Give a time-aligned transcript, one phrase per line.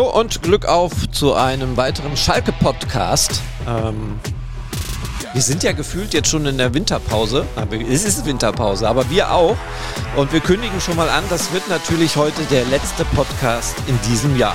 [0.00, 3.42] Hallo und Glück auf zu einem weiteren Schalke-Podcast.
[3.68, 4.18] Ähm,
[5.34, 7.44] wir sind ja gefühlt jetzt schon in der Winterpause.
[7.86, 9.58] Es ist Winterpause, aber wir auch.
[10.16, 14.38] Und wir kündigen schon mal an, das wird natürlich heute der letzte Podcast in diesem
[14.38, 14.54] Jahr.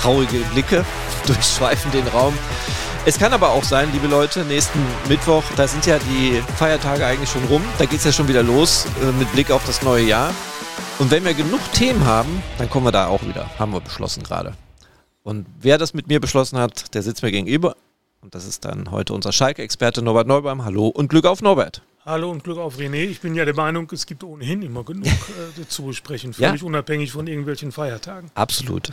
[0.00, 0.84] Traurige Blicke
[1.26, 2.38] durchschweifen den Raum.
[3.04, 7.30] Es kann aber auch sein, liebe Leute, nächsten Mittwoch, da sind ja die Feiertage eigentlich
[7.30, 7.64] schon rum.
[7.78, 10.32] Da geht es ja schon wieder los äh, mit Blick auf das neue Jahr.
[10.98, 13.50] Und wenn wir genug Themen haben, dann kommen wir da auch wieder.
[13.58, 14.54] Haben wir beschlossen gerade.
[15.22, 17.76] Und wer das mit mir beschlossen hat, der sitzt mir gegenüber.
[18.22, 20.64] Und das ist dann heute unser Schalke-Experte Norbert Neubaum.
[20.64, 21.82] Hallo und Glück auf Norbert.
[22.06, 23.04] Hallo und Glück auf René.
[23.04, 25.06] Ich bin ja der Meinung, es gibt ohnehin immer genug
[25.60, 26.66] äh, zu besprechen, völlig ja?
[26.66, 28.30] unabhängig von irgendwelchen Feiertagen.
[28.34, 28.92] Absolut.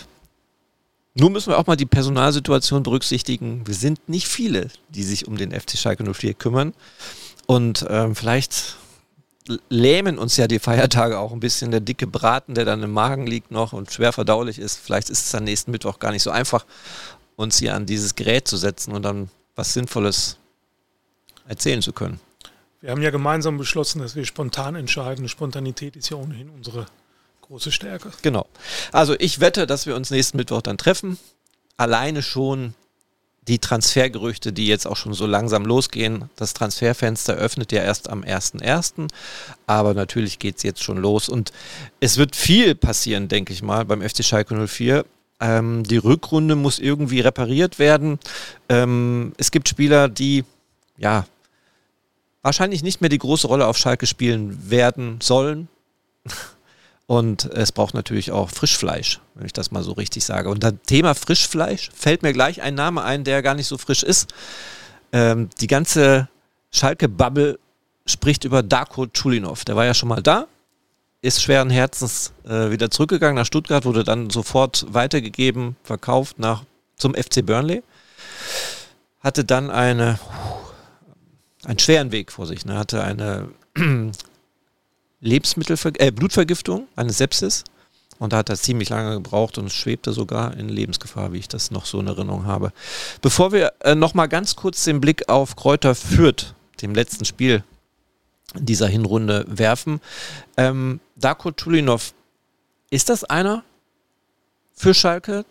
[1.13, 3.65] Nun müssen wir auch mal die Personalsituation berücksichtigen.
[3.65, 6.74] Wir sind nicht viele, die sich um den FC Schalke 04 kümmern.
[7.46, 8.76] Und ähm, vielleicht
[9.70, 11.72] lähmen uns ja die Feiertage auch ein bisschen.
[11.72, 14.80] Der dicke Braten, der dann im Magen liegt noch und schwer verdaulich ist.
[14.80, 16.66] Vielleicht ist es am nächsten Mittwoch gar nicht so einfach,
[17.36, 20.38] uns hier an dieses Gerät zu setzen und dann was Sinnvolles
[21.48, 22.20] erzählen zu können.
[22.82, 25.30] Wir haben ja gemeinsam beschlossen, dass wir spontan entscheiden.
[25.30, 26.86] Spontanität ist ja ohnehin unsere
[27.41, 28.12] große Stärke.
[28.21, 28.48] Genau.
[28.91, 31.18] Also ich wette, dass wir uns nächsten Mittwoch dann treffen.
[31.77, 32.74] Alleine schon
[33.48, 36.30] die Transfergerüchte, die jetzt auch schon so langsam losgehen.
[36.36, 39.10] Das Transferfenster öffnet ja erst am 1.1.
[39.68, 41.27] Aber natürlich geht es jetzt schon los.
[41.27, 41.52] Und
[41.99, 45.05] es wird viel passieren, denke ich mal, beim FC Schalke 04.
[45.41, 48.20] Ähm, die Rückrunde muss irgendwie repariert werden.
[48.70, 50.46] Ähm, es gibt Spieler, die
[50.98, 51.26] ja
[52.41, 55.68] wahrscheinlich nicht mehr die große Rolle auf Schalke spielen werden sollen.
[57.13, 60.49] Und es braucht natürlich auch Frischfleisch, wenn ich das mal so richtig sage.
[60.49, 64.01] Und das Thema Frischfleisch fällt mir gleich ein Name ein, der gar nicht so frisch
[64.01, 64.33] ist.
[65.11, 66.28] Ähm, die ganze
[66.72, 67.59] Schalke-Bubble
[68.07, 69.63] spricht über Darko Chulinov.
[69.63, 70.47] Der war ja schon mal da,
[71.22, 76.63] ist schweren Herzens äh, wieder zurückgegangen nach Stuttgart, wurde dann sofort weitergegeben, verkauft nach,
[76.97, 77.84] zum FC Burnley.
[79.19, 80.18] Hatte dann eine,
[81.63, 82.75] einen schweren Weg vor sich, ne?
[82.75, 83.50] hatte eine
[85.23, 87.63] Lebensmittelver äh, Blutvergiftung, eine Sepsis.
[88.19, 91.72] Und da hat er ziemlich lange gebraucht und schwebte sogar in Lebensgefahr, wie ich das
[91.72, 92.72] noch so in Erinnerung habe.
[93.22, 97.63] Bevor wir äh, nochmal ganz kurz den Blick auf Kräuter Fürth, dem letzten Spiel
[98.53, 100.00] dieser Hinrunde, werfen.
[100.57, 102.13] Ähm, Darko Tulinov,
[102.91, 103.63] ist das einer
[104.75, 105.45] für Schalke,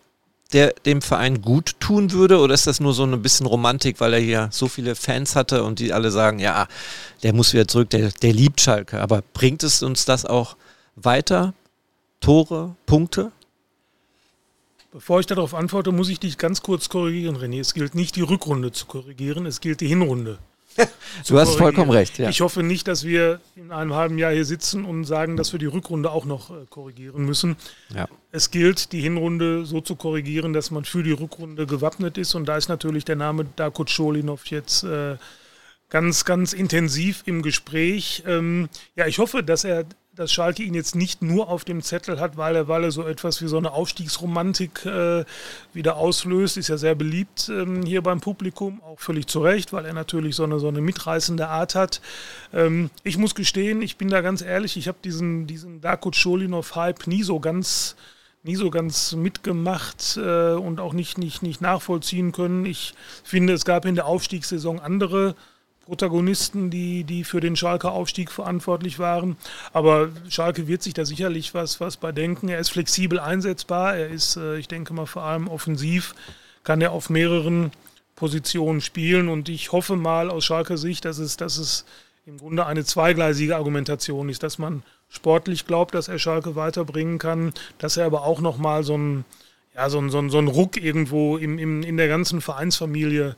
[0.51, 2.39] der dem Verein gut tun würde?
[2.39, 5.63] Oder ist das nur so ein bisschen Romantik, weil er hier so viele Fans hatte
[5.63, 6.67] und die alle sagen, ja,
[7.23, 9.01] der muss wieder zurück, der, der liebt Schalke.
[9.01, 10.55] Aber bringt es uns das auch
[10.95, 11.53] weiter?
[12.19, 13.31] Tore, Punkte?
[14.91, 17.59] Bevor ich darauf antworte, muss ich dich ganz kurz korrigieren, René.
[17.59, 20.37] Es gilt nicht die Rückrunde zu korrigieren, es gilt die Hinrunde
[21.27, 22.17] du hast vollkommen recht.
[22.17, 22.29] Ja.
[22.29, 25.59] Ich hoffe nicht, dass wir in einem halben Jahr hier sitzen und sagen, dass wir
[25.59, 27.55] die Rückrunde auch noch äh, korrigieren müssen.
[27.95, 28.07] Ja.
[28.31, 32.35] Es gilt, die Hinrunde so zu korrigieren, dass man für die Rückrunde gewappnet ist.
[32.35, 35.17] Und da ist natürlich der Name Darko Cholinov jetzt äh,
[35.93, 38.23] ganz, ganz intensiv im Gespräch.
[38.25, 42.19] Ähm, ja, ich hoffe, dass er dass Schalke ihn jetzt nicht nur auf dem Zettel
[42.19, 45.25] hat, weil er, weil er so etwas wie so eine Aufstiegsromantik äh,
[45.73, 46.55] wieder auslöst.
[46.57, 50.35] Ist ja sehr beliebt ähm, hier beim Publikum, auch völlig zu Recht, weil er natürlich
[50.35, 51.99] so eine, so eine mitreißende Art hat.
[52.53, 57.07] Ähm, ich muss gestehen, ich bin da ganz ehrlich, ich habe diesen, diesen Darko Cholinov-Hype
[57.07, 57.95] nie so ganz
[58.43, 62.65] nie so ganz mitgemacht äh, und auch nicht, nicht, nicht nachvollziehen können.
[62.65, 62.93] Ich
[63.23, 65.35] finde, es gab in der Aufstiegssaison andere
[65.85, 69.35] Protagonisten, die, die für den Schalker Aufstieg verantwortlich waren.
[69.73, 72.47] Aber Schalke wird sich da sicherlich was, was bei denken.
[72.47, 73.95] Er ist flexibel einsetzbar.
[73.95, 76.15] Er ist, äh, ich denke mal, vor allem offensiv,
[76.63, 77.71] kann er auf mehreren
[78.15, 79.27] Positionen spielen.
[79.27, 81.85] Und ich hoffe mal aus Schalker Sicht, dass es, dass es
[82.25, 87.53] im Grunde eine zweigleisige Argumentation ist, dass man sportlich glaubt, dass er Schalke weiterbringen kann,
[87.77, 89.25] dass er aber auch nochmal so einen,
[89.75, 93.35] ja, so einen, so einen, so einen Ruck irgendwo im, im, in der ganzen Vereinsfamilie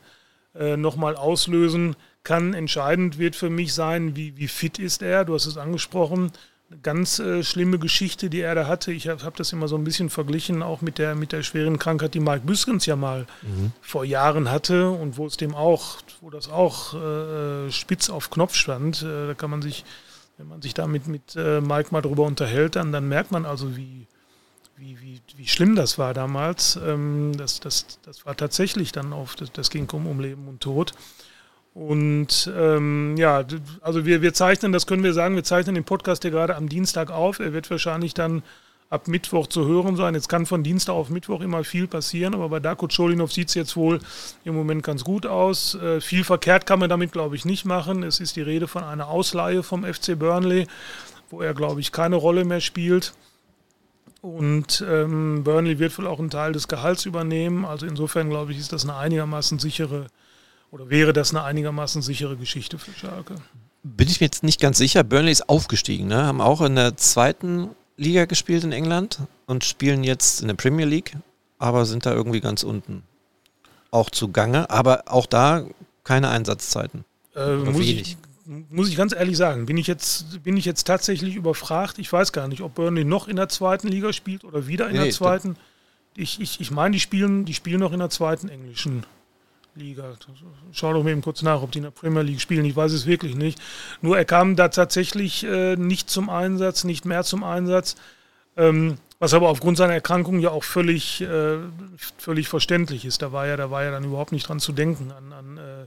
[0.54, 1.96] äh, nochmal auslösen
[2.26, 2.52] kann.
[2.52, 5.24] Entscheidend wird für mich sein, wie, wie fit ist er.
[5.24, 6.32] Du hast es angesprochen.
[6.68, 8.90] Eine ganz äh, schlimme Geschichte, die er da hatte.
[8.90, 11.78] Ich habe hab das immer so ein bisschen verglichen, auch mit der, mit der schweren
[11.78, 13.70] Krankheit, die Mike Büskens ja mal mhm.
[13.80, 18.56] vor Jahren hatte und wo es dem auch, wo das auch äh, spitz auf Knopf
[18.56, 19.02] stand.
[19.02, 19.84] Äh, da kann man sich,
[20.36, 23.46] wenn man sich da mit, mit äh, Mike mal drüber unterhält, dann, dann merkt man
[23.46, 24.08] also, wie,
[24.76, 26.74] wie, wie, wie schlimm das war damals.
[26.84, 30.60] Ähm, das, das, das war tatsächlich dann auf, das, das ging um, um Leben und
[30.60, 30.92] Tod.
[31.76, 33.44] Und ähm, ja,
[33.82, 36.70] also wir, wir zeichnen, das können wir sagen, wir zeichnen den Podcast hier gerade am
[36.70, 37.38] Dienstag auf.
[37.38, 38.42] Er wird wahrscheinlich dann
[38.88, 40.14] ab Mittwoch zu hören sein.
[40.14, 43.54] Jetzt kann von Dienstag auf Mittwoch immer viel passieren, aber bei Darko Cholinov sieht es
[43.54, 43.98] jetzt wohl
[44.44, 45.74] im Moment ganz gut aus.
[45.74, 48.02] Äh, viel verkehrt kann man damit, glaube ich, nicht machen.
[48.04, 50.66] Es ist die Rede von einer Ausleihe vom FC Burnley,
[51.28, 53.12] wo er, glaube ich, keine Rolle mehr spielt.
[54.22, 57.66] Und ähm, Burnley wird wohl auch einen Teil des Gehalts übernehmen.
[57.66, 60.06] Also insofern glaube ich, ist das eine einigermaßen sichere
[60.76, 63.36] oder wäre das eine einigermaßen sichere Geschichte für Schalke.
[63.82, 65.04] Bin ich mir jetzt nicht ganz sicher.
[65.04, 66.24] Burnley ist aufgestiegen, ne?
[66.26, 70.84] haben auch in der zweiten Liga gespielt in England und spielen jetzt in der Premier
[70.84, 71.16] League,
[71.58, 73.04] aber sind da irgendwie ganz unten
[73.90, 74.68] auch zugange.
[74.68, 75.64] Aber auch da
[76.04, 77.06] keine Einsatzzeiten.
[77.34, 81.36] Äh, muss, ich, muss ich ganz ehrlich sagen, bin ich, jetzt, bin ich jetzt tatsächlich
[81.36, 81.98] überfragt.
[81.98, 84.96] Ich weiß gar nicht, ob Burnley noch in der zweiten Liga spielt oder wieder in
[84.96, 85.56] nee, der zweiten.
[86.16, 89.06] Ich, ich, ich meine, die spielen, die spielen noch in der zweiten englischen
[89.76, 90.14] Liga.
[90.72, 92.64] Schau doch mal eben kurz nach, ob die in der Premier League spielen.
[92.64, 93.60] Ich weiß es wirklich nicht.
[94.00, 97.96] Nur er kam da tatsächlich äh, nicht zum Einsatz, nicht mehr zum Einsatz.
[98.56, 101.58] Ähm, was aber aufgrund seiner Erkrankung ja auch völlig, äh,
[102.18, 103.22] völlig verständlich ist.
[103.22, 105.86] Da war ja, da war ja dann überhaupt nicht dran zu denken an, an äh,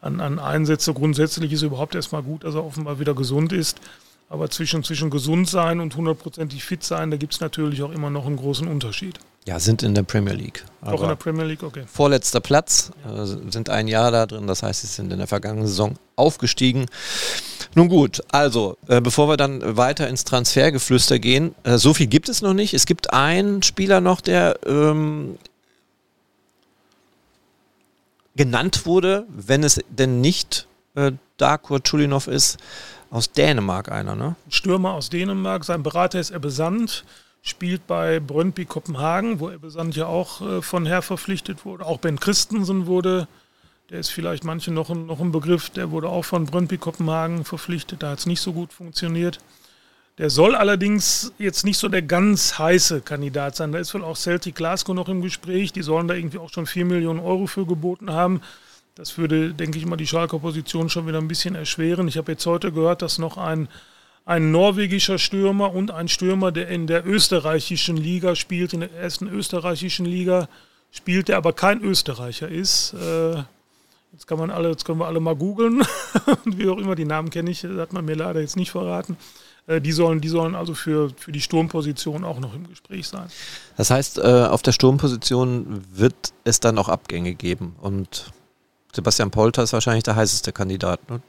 [0.00, 0.94] an, an Einsätze.
[0.94, 3.80] Grundsätzlich ist überhaupt erstmal gut, dass er offenbar wieder gesund ist.
[4.28, 8.10] Aber zwischen, zwischen gesund sein und hundertprozentig fit sein, da gibt es natürlich auch immer
[8.10, 9.18] noch einen großen Unterschied.
[9.46, 10.64] Ja, sind in der Premier League.
[10.80, 11.84] Auch in der Premier League, okay.
[11.86, 15.68] Vorletzter Platz, äh, sind ein Jahr da drin, das heißt, sie sind in der vergangenen
[15.68, 16.86] Saison aufgestiegen.
[17.76, 22.28] Nun gut, also, äh, bevor wir dann weiter ins Transfergeflüster gehen, äh, so viel gibt
[22.28, 22.74] es noch nicht.
[22.74, 25.38] Es gibt einen Spieler noch, der ähm,
[28.34, 30.66] genannt wurde, wenn es denn nicht
[30.96, 32.58] äh, Darko Chulinov ist,
[33.10, 34.34] aus Dänemark einer, ne?
[34.48, 37.04] Stürmer aus Dänemark, sein Berater ist Ebbe Sand,
[37.48, 41.86] spielt bei Brøndby Kopenhagen, wo Ebbe ja auch äh, von Herr verpflichtet wurde.
[41.86, 43.28] Auch Ben Christensen wurde,
[43.90, 47.44] der ist vielleicht manche noch ein, noch ein Begriff, der wurde auch von Brøndby Kopenhagen
[47.44, 49.38] verpflichtet, da hat es nicht so gut funktioniert.
[50.18, 53.72] Der soll allerdings jetzt nicht so der ganz heiße Kandidat sein.
[53.72, 55.74] Da ist wohl auch Celtic Glasgow noch im Gespräch.
[55.74, 58.40] Die sollen da irgendwie auch schon 4 Millionen Euro für geboten haben.
[58.94, 62.08] Das würde, denke ich mal, die Schalker Position schon wieder ein bisschen erschweren.
[62.08, 63.68] Ich habe jetzt heute gehört, dass noch ein,
[64.26, 69.28] ein norwegischer Stürmer und ein Stürmer, der in der österreichischen Liga spielt, in der ersten
[69.28, 70.48] österreichischen Liga
[70.90, 72.92] spielt, der aber kein Österreicher ist.
[72.94, 73.36] Äh,
[74.12, 75.82] jetzt kann man alle, jetzt können wir alle mal googeln.
[76.44, 79.16] Wie auch immer, die Namen kenne ich, das hat man mir leider jetzt nicht verraten.
[79.68, 83.28] Äh, die sollen, die sollen also für, für die Sturmposition auch noch im Gespräch sein.
[83.76, 87.76] Das heißt, äh, auf der Sturmposition wird es dann auch Abgänge geben.
[87.80, 88.32] Und
[88.92, 91.08] Sebastian Polter ist wahrscheinlich der heißeste Kandidat.
[91.08, 91.20] Ne?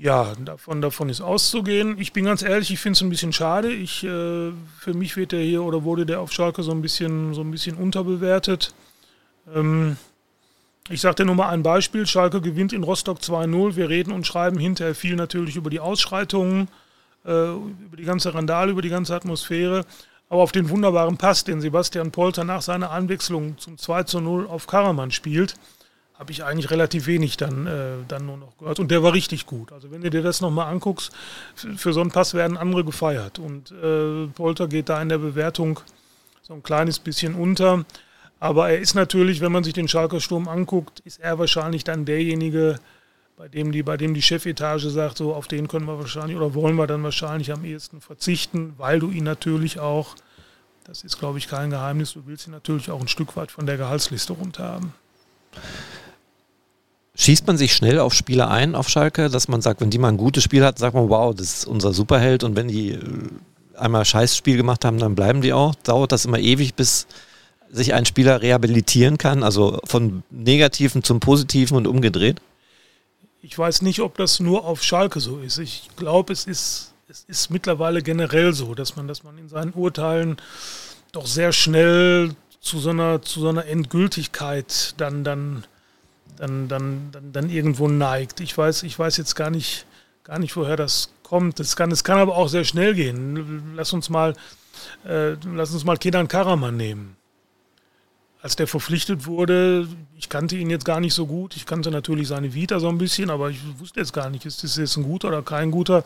[0.00, 1.98] Ja, davon, davon ist auszugehen.
[1.98, 3.72] Ich bin ganz ehrlich, ich finde es ein bisschen schade.
[3.72, 7.34] Ich, äh, für mich wird der hier oder wurde der auf Schalke so ein bisschen,
[7.34, 8.72] so ein bisschen unterbewertet.
[9.52, 9.96] Ähm,
[10.88, 12.06] ich sage dir nur mal ein Beispiel.
[12.06, 13.74] Schalke gewinnt in Rostock 2-0.
[13.74, 16.68] Wir reden und schreiben hinterher viel natürlich über die Ausschreitungen
[17.24, 19.84] äh, über die ganze Randale, über die ganze Atmosphäre.
[20.28, 24.46] Aber auf den wunderbaren Pass, den Sebastian Polter nach seiner Anwechslung zum 2 zu 0
[24.46, 25.54] auf Karaman spielt,
[26.18, 28.80] habe ich eigentlich relativ wenig dann, äh, dann nur noch gehört.
[28.80, 29.72] Und der war richtig gut.
[29.72, 31.12] Also wenn du dir das nochmal anguckst,
[31.54, 33.38] für so einen Pass werden andere gefeiert.
[33.38, 35.78] Und äh, Polter geht da in der Bewertung
[36.42, 37.84] so ein kleines bisschen unter.
[38.40, 42.04] Aber er ist natürlich, wenn man sich den Schalker Sturm anguckt, ist er wahrscheinlich dann
[42.04, 42.80] derjenige,
[43.36, 46.54] bei dem die, bei dem die Chefetage sagt, so auf den können wir wahrscheinlich oder
[46.54, 50.16] wollen wir dann wahrscheinlich am ehesten verzichten, weil du ihn natürlich auch,
[50.84, 53.66] das ist glaube ich kein Geheimnis, du willst ihn natürlich auch ein Stück weit von
[53.66, 54.94] der Gehaltsliste runter haben.
[57.20, 60.08] Schießt man sich schnell auf Spieler ein auf Schalke, dass man sagt, wenn die mal
[60.08, 63.00] ein gutes Spiel hat, sagt man, wow, das ist unser Superheld und wenn die äh,
[63.74, 65.74] einmal ein Scheißspiel gemacht haben, dann bleiben die auch.
[65.74, 67.08] Dauert das immer ewig, bis
[67.70, 72.40] sich ein Spieler rehabilitieren kann, also von Negativen zum Positiven und umgedreht?
[73.42, 75.58] Ich weiß nicht, ob das nur auf Schalke so ist.
[75.58, 79.72] Ich glaube, es ist, es ist mittlerweile generell so, dass man, dass man in seinen
[79.72, 80.36] Urteilen
[81.10, 85.64] doch sehr schnell zu so einer, zu so einer Endgültigkeit dann, dann,
[86.38, 88.40] dann, dann, dann, dann irgendwo neigt.
[88.40, 89.86] Ich weiß, ich weiß jetzt gar nicht,
[90.24, 91.60] gar nicht, woher das kommt.
[91.60, 93.74] Es kann, es kann aber auch sehr schnell gehen.
[93.74, 94.34] Lass uns mal,
[95.06, 97.18] äh, lass uns mal Kedan Karaman nehmen
[98.40, 101.56] als der verpflichtet wurde, ich kannte ihn jetzt gar nicht so gut.
[101.56, 104.62] Ich kannte natürlich seine Vita so ein bisschen, aber ich wusste jetzt gar nicht, ist
[104.62, 106.04] das jetzt ein guter oder kein guter.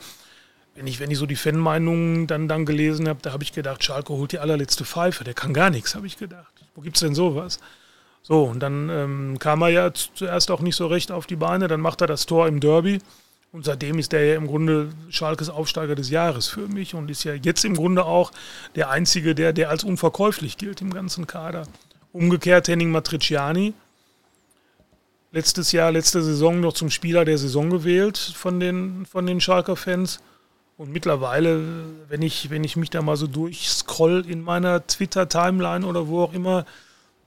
[0.74, 3.84] Wenn ich, wenn ich so die Fanmeinungen dann, dann gelesen habe, da habe ich gedacht,
[3.84, 6.52] Schalke holt die allerletzte Pfeife, der kann gar nichts, habe ich gedacht.
[6.74, 7.60] Wo gibt es denn sowas?
[8.22, 11.66] So, und dann ähm, kam er ja zuerst auch nicht so recht auf die Beine,
[11.66, 13.00] dann macht er das Tor im Derby.
[13.52, 17.24] Und seitdem ist er ja im Grunde Schalkes Aufsteiger des Jahres für mich und ist
[17.24, 18.32] ja jetzt im Grunde auch
[18.76, 21.66] der Einzige, der, der als unverkäuflich gilt im ganzen Kader.
[22.12, 23.74] Umgekehrt Henning Matriciani,
[25.32, 29.76] letztes Jahr, letzte Saison noch zum Spieler der Saison gewählt von den, von den Schalker
[29.76, 30.20] Fans.
[30.78, 31.60] Und mittlerweile,
[32.08, 36.32] wenn ich, wenn ich mich da mal so durchscroll in meiner Twitter-Timeline oder wo auch
[36.32, 36.64] immer,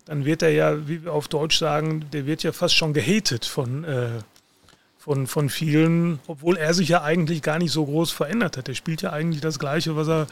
[0.06, 3.46] dann wird er ja, wie wir auf Deutsch sagen, der wird ja fast schon gehatet
[3.46, 4.20] von, äh,
[4.98, 8.70] von, von vielen, obwohl er sich ja eigentlich gar nicht so groß verändert hat.
[8.70, 10.28] Er spielt ja eigentlich das Gleiche, was er,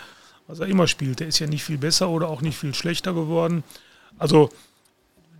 [0.47, 1.19] was er immer spielt.
[1.19, 3.63] Der ist ja nicht viel besser oder auch nicht viel schlechter geworden.
[4.19, 4.49] Also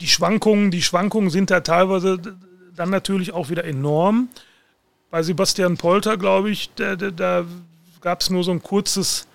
[0.02, 2.20] die Schwankungen, die Schwankungen sind da teilweise
[2.76, 4.30] dann natürlich auch wieder enorm.
[5.12, 7.46] Bei Sebastian Polter, glaube ich, da, da, da
[8.02, 9.28] gab es nur so ein kurzes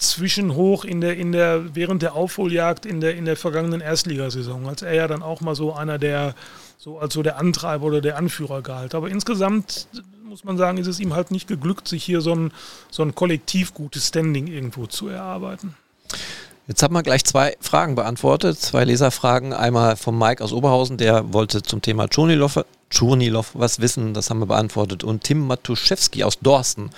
[0.00, 4.82] Zwischenhoch in der, in der, während der Aufholjagd in der, in der vergangenen Erstligasaison, als
[4.82, 6.34] er ja dann auch mal so einer der,
[6.78, 8.94] so als so der Antreiber oder der Anführer galt.
[8.94, 9.86] Aber insgesamt
[10.24, 12.52] muss man sagen, ist es ihm halt nicht geglückt, sich hier so ein,
[12.90, 15.74] so ein kollektiv gutes Standing irgendwo zu erarbeiten.
[16.68, 19.52] Jetzt haben wir gleich zwei Fragen beantwortet, zwei Leserfragen.
[19.52, 22.64] Einmal vom Mike aus Oberhausen, der wollte zum Thema Czurnilov
[23.54, 25.02] was wissen, das haben wir beantwortet.
[25.02, 26.90] Und Tim Matuszewski aus Dorsten,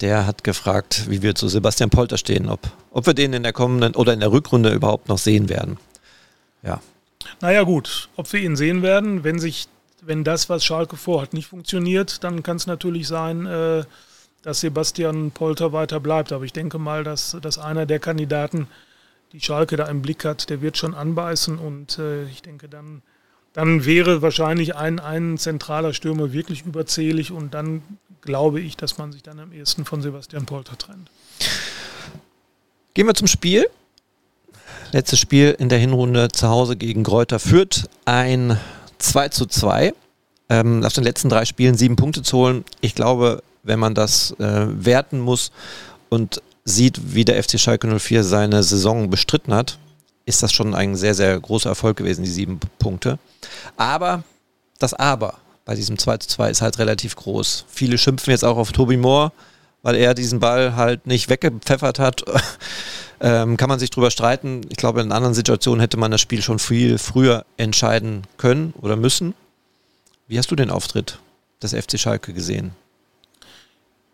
[0.00, 2.60] der hat gefragt, wie wir zu Sebastian Polter stehen, ob,
[2.90, 5.78] ob wir den in der kommenden oder in der Rückrunde überhaupt noch sehen werden.
[6.62, 6.80] Ja.
[7.40, 9.66] Naja gut, ob wir ihn sehen werden, wenn sich,
[10.02, 13.84] wenn das, was Schalke vorhat, nicht funktioniert, dann kann es natürlich sein, äh,
[14.42, 16.32] dass Sebastian Polter weiter bleibt.
[16.32, 18.68] Aber ich denke mal, dass, dass einer der Kandidaten
[19.32, 23.02] die Schalke da im Blick hat, der wird schon anbeißen und äh, ich denke, dann,
[23.54, 27.82] dann wäre wahrscheinlich ein, ein zentraler Stürmer wirklich überzählig und dann
[28.20, 31.08] glaube ich, dass man sich dann am ehesten von Sebastian Polter trennt.
[32.94, 33.66] Gehen wir zum Spiel.
[34.92, 38.58] Letztes Spiel in der Hinrunde zu Hause gegen Gräuter führt ein
[38.98, 39.94] 2 zu 2.
[40.48, 42.64] Ähm, auf den letzten drei Spielen sieben Punkte zu holen.
[42.80, 45.52] Ich glaube, wenn man das äh, werten muss
[46.10, 49.78] und sieht, wie der FC Schalke 04 seine Saison bestritten hat,
[50.26, 53.18] ist das schon ein sehr, sehr großer Erfolg gewesen, die sieben Punkte.
[53.76, 54.24] Aber
[54.78, 57.64] das Aber bei diesem 2 zu 2 ist halt relativ groß.
[57.68, 59.32] Viele schimpfen jetzt auch auf Tobi Moore,
[59.82, 62.24] weil er diesen Ball halt nicht weggepfeffert hat.
[63.20, 64.62] ähm, kann man sich drüber streiten.
[64.68, 68.96] Ich glaube, in anderen Situationen hätte man das Spiel schon viel früher entscheiden können oder
[68.96, 69.34] müssen.
[70.26, 71.18] Wie hast du den Auftritt
[71.62, 72.72] des FC Schalke gesehen?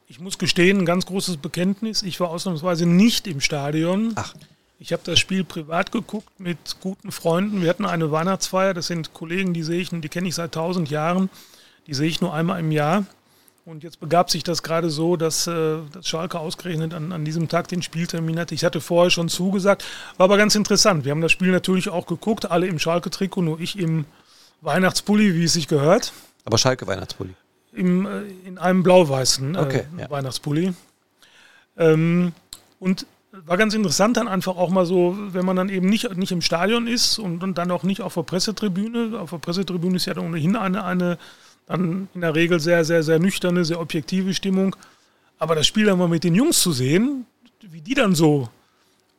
[0.07, 2.03] Ich muss gestehen, ein ganz großes Bekenntnis.
[2.03, 4.13] Ich war ausnahmsweise nicht im Stadion.
[4.17, 4.35] Ach.
[4.81, 7.63] Ich habe das Spiel privat geguckt mit guten Freunden.
[7.63, 8.75] Wir hatten eine Weihnachtsfeier.
[8.75, 11.31] Das sind Kollegen, die sehe ich, die kenne ich seit tausend Jahren.
[11.87, 13.05] Die sehe ich nur einmal im Jahr.
[13.67, 17.49] Und jetzt begab sich das gerade so, dass, äh, dass Schalke ausgerechnet an, an diesem
[17.49, 18.55] Tag den Spieltermin hatte.
[18.55, 19.85] Ich hatte vorher schon zugesagt.
[20.17, 21.05] War aber ganz interessant.
[21.05, 24.07] Wir haben das Spiel natürlich auch geguckt, alle im Schalke-Trikot, nur ich im
[24.63, 26.13] Weihnachtspulli, wie es sich gehört.
[26.45, 27.35] Aber Schalke-Weihnachtspulli
[27.73, 30.11] im, äh, in einem blau-weißen äh, okay, ja.
[30.11, 30.75] Weihnachtspulli.
[31.77, 32.33] Ähm,
[32.79, 33.07] und
[33.47, 36.41] war ganz interessant dann einfach auch mal so, wenn man dann eben nicht, nicht im
[36.41, 39.19] Stadion ist und, und dann auch nicht auf der Pressetribüne.
[39.19, 41.19] Auf der Pressetribüne ist ja dann ohnehin eine, eine
[41.67, 44.75] dann in der Regel sehr, sehr, sehr nüchterne, sehr objektive Stimmung.
[45.39, 47.27] Aber das Spiel dann mal mit den Jungs zu sehen,
[47.61, 48.49] wie die dann so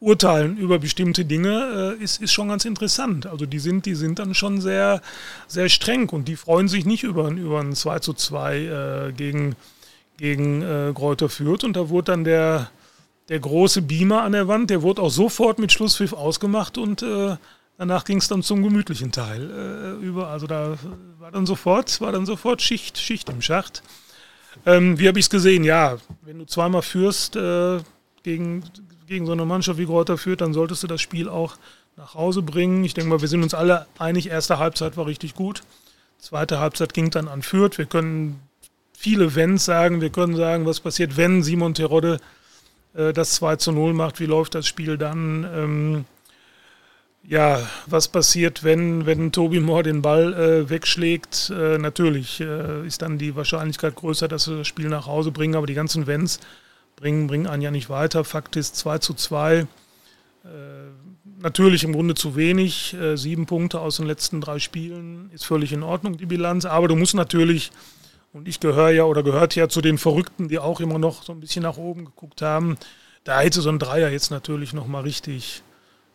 [0.02, 3.28] urteilen über bestimmte Dinge, äh, ist, ist schon ganz interessant.
[3.28, 5.02] Also die sind, die sind dann schon sehr,
[5.48, 9.56] sehr streng und die freuen sich nicht über, über ein 2 zu 2 äh, gegen,
[10.18, 11.64] gegen äh, Kräuter Fürth.
[11.64, 12.72] Und da wurde dann der,
[13.30, 17.38] der große Beamer an der Wand, der wurde auch sofort mit Schlusspfiff ausgemacht und äh,
[17.78, 20.28] danach ging es dann zum gemütlichen Teil äh, über.
[20.28, 20.78] Also da
[21.20, 23.84] war dann sofort, war dann sofort Schicht, Schicht im Schacht.
[24.66, 25.64] Ähm, wie habe ich es gesehen?
[25.64, 27.80] Ja, wenn du zweimal führst äh,
[28.24, 28.64] gegen,
[29.08, 31.56] gegen so eine Mannschaft wie Greuther führt, dann solltest du das Spiel auch
[31.98, 32.84] nach Hause bringen.
[32.84, 35.64] Ich denke mal, wir sind uns alle einig, erste Halbzeit war richtig gut.
[36.18, 37.78] Zweite Halbzeit ging dann an Fürth.
[37.78, 38.40] Wir können
[38.94, 40.02] viele Wenns sagen.
[40.02, 42.20] Wir können sagen, was passiert, wenn Simon Terodde
[42.94, 44.20] äh, das 2 zu 0 macht.
[44.20, 45.48] Wie läuft das Spiel dann?
[45.54, 46.06] Ähm,
[47.24, 51.52] ja, was passiert, wenn, wenn Tobi Moore den Ball äh, wegschlägt?
[51.56, 55.56] Äh, natürlich äh, ist dann die Wahrscheinlichkeit größer, dass wir das Spiel nach Hause bringen,
[55.56, 56.40] aber die ganzen Wenns
[56.96, 58.24] bringen, bringen einen ja nicht weiter.
[58.24, 59.60] Fakt ist 2 zu 2.
[59.60, 59.68] Äh,
[61.40, 62.96] natürlich im Grunde zu wenig.
[62.96, 66.66] Äh, sieben Punkte aus den letzten drei Spielen ist völlig in Ordnung, die Bilanz.
[66.66, 67.72] Aber du musst natürlich,
[68.34, 71.34] und ich gehöre ja oder gehört ja zu den Verrückten, die auch immer noch so
[71.34, 72.78] ein bisschen nach oben geguckt haben.
[73.24, 75.64] Da hätte so ein Dreier jetzt natürlich nochmal richtig,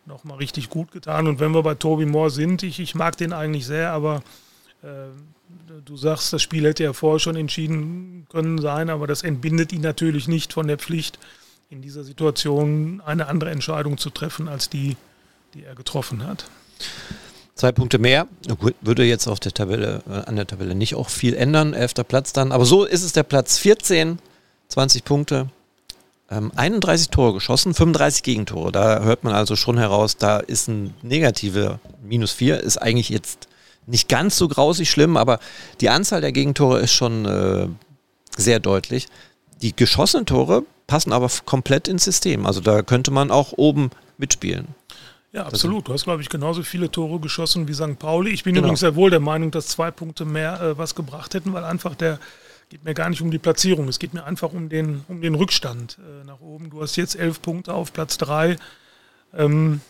[0.05, 1.27] noch mal richtig gut getan.
[1.27, 4.23] Und wenn wir bei Toby Moore sind, ich, ich mag den eigentlich sehr, aber
[4.81, 5.09] äh,
[5.85, 9.81] du sagst, das Spiel hätte ja vorher schon entschieden können sein, aber das entbindet ihn
[9.81, 11.19] natürlich nicht von der Pflicht,
[11.69, 14.95] in dieser Situation eine andere Entscheidung zu treffen als die,
[15.53, 16.49] die er getroffen hat.
[17.57, 18.27] Zwei Punkte mehr.
[18.81, 21.73] Würde jetzt auf der Tabelle, äh, an der Tabelle nicht auch viel ändern.
[21.73, 22.51] Elfter Platz dann.
[22.51, 24.19] Aber so ist es der Platz 14,
[24.69, 25.49] 20 Punkte.
[26.29, 28.71] 31 ähm, Tore geschossen, 35 Gegentore.
[28.71, 33.47] Da hört man also schon heraus, da ist ein negative Minus 4, ist eigentlich jetzt
[33.85, 35.39] nicht ganz so grausig schlimm, aber
[35.79, 37.67] die Anzahl der Gegentore ist schon äh,
[38.37, 39.07] sehr deutlich.
[39.61, 42.45] Die geschossenen Tore passen aber komplett ins System.
[42.45, 44.67] Also da könnte man auch oben mitspielen.
[45.33, 45.87] Ja, absolut.
[45.87, 47.99] Du hast, glaube ich, genauso viele Tore geschossen wie St.
[47.99, 48.31] Pauli.
[48.31, 48.67] Ich bin genau.
[48.67, 51.95] übrigens sehr wohl der Meinung, dass zwei Punkte mehr äh, was gebracht hätten, weil einfach
[51.95, 52.19] der
[52.69, 55.35] geht mir gar nicht um die Platzierung, es geht mir einfach um den, um den
[55.35, 56.69] Rückstand äh, nach oben.
[56.69, 58.57] Du hast jetzt elf Punkte auf Platz drei.
[59.33, 59.81] Ähm,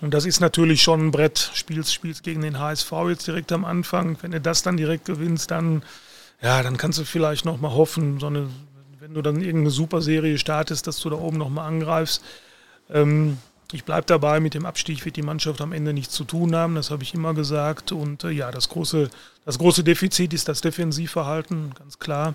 [0.00, 1.50] und das ist natürlich schon ein Brett.
[1.54, 4.16] Spielst, spielst gegen den HSV jetzt direkt am Anfang.
[4.20, 5.82] Wenn du das dann direkt gewinnst, dann,
[6.42, 8.48] ja, dann kannst du vielleicht nochmal hoffen, so eine,
[9.00, 12.22] wenn du dann irgendeine Superserie startest, dass du da oben nochmal angreifst.
[12.90, 13.38] Ähm,
[13.72, 16.74] ich bleibe dabei, mit dem Abstieg wird die Mannschaft am Ende nichts zu tun haben,
[16.74, 17.92] das habe ich immer gesagt.
[17.92, 19.10] Und äh, ja, das große,
[19.44, 22.34] das große Defizit ist das Defensivverhalten, ganz klar.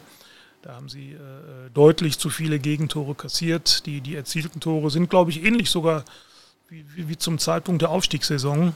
[0.61, 3.85] Da haben sie äh, deutlich zu viele Gegentore kassiert.
[3.85, 6.05] Die, die erzielten Tore sind, glaube ich, ähnlich sogar
[6.69, 8.73] wie, wie, wie, zum Zeitpunkt der Aufstiegssaison.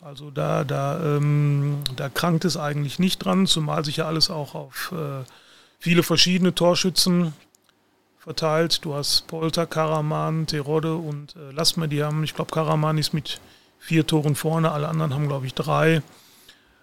[0.00, 4.54] Also da, da, ähm, da krankt es eigentlich nicht dran, zumal sich ja alles auch
[4.54, 5.24] auf äh,
[5.80, 7.32] viele verschiedene Torschützen
[8.28, 8.84] verteilt.
[8.84, 13.40] Du hast Polter, Karaman, Terodde und äh, Lasme, die haben, ich glaube, Karaman ist mit
[13.78, 16.02] vier Toren vorne, alle anderen haben, glaube ich, drei.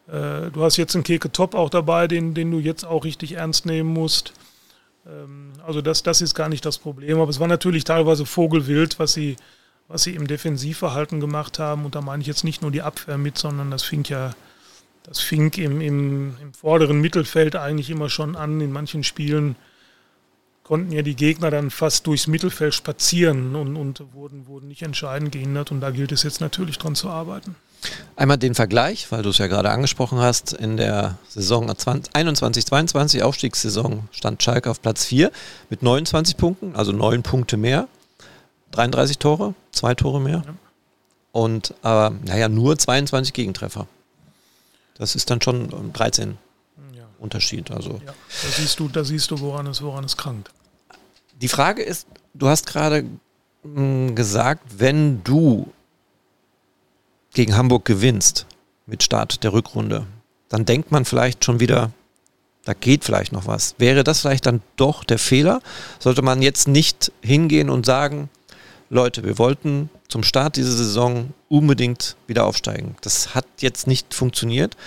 [0.08, 3.34] Äh, du hast jetzt einen Keke Top auch dabei, den, den du jetzt auch richtig
[3.34, 4.34] ernst nehmen musst.
[5.06, 7.20] Ähm, also das, das ist gar nicht das Problem.
[7.20, 9.36] Aber es war natürlich teilweise Vogelwild, was sie,
[9.88, 11.86] was sie im Defensivverhalten gemacht haben.
[11.86, 14.34] Und da meine ich jetzt nicht nur die Abwehr mit, sondern das fing ja,
[15.04, 19.56] das fing im, im, im vorderen Mittelfeld eigentlich immer schon an, in manchen Spielen
[20.66, 25.32] konnten ja die Gegner dann fast durchs Mittelfeld spazieren und, und wurden, wurden nicht entscheidend
[25.32, 25.72] gehindert.
[25.72, 27.56] Und da gilt es jetzt natürlich dran zu arbeiten.
[28.16, 34.10] Einmal den Vergleich, weil du es ja gerade angesprochen hast, in der Saison 21-22, Aufstiegssaison,
[34.12, 35.32] stand Schalke auf Platz 4
[35.70, 37.88] mit 29 Punkten, also 9 Punkte mehr,
[38.72, 40.54] 33 Tore, zwei Tore mehr ja.
[41.32, 43.88] und aber, naja, nur 22 Gegentreffer.
[44.98, 46.40] Das ist dann schon 13
[47.20, 47.72] Unterschied.
[47.72, 50.52] Also ja, da siehst du, da siehst du, woran es, woran es krankt.
[51.42, 53.06] Die Frage ist, du hast gerade
[53.64, 55.68] hm, gesagt, wenn du
[57.34, 58.46] gegen Hamburg gewinnst
[58.86, 60.08] mit Start der Rückrunde,
[60.50, 61.92] dann denkt man vielleicht schon wieder,
[62.64, 63.76] da geht vielleicht noch was.
[63.78, 65.62] Wäre das vielleicht dann doch der Fehler?
[66.00, 68.30] Sollte man jetzt nicht hingehen und sagen,
[68.90, 72.96] Leute, wir wollten zum Start dieser Saison unbedingt wieder aufsteigen.
[73.02, 74.78] Das hat jetzt nicht funktioniert.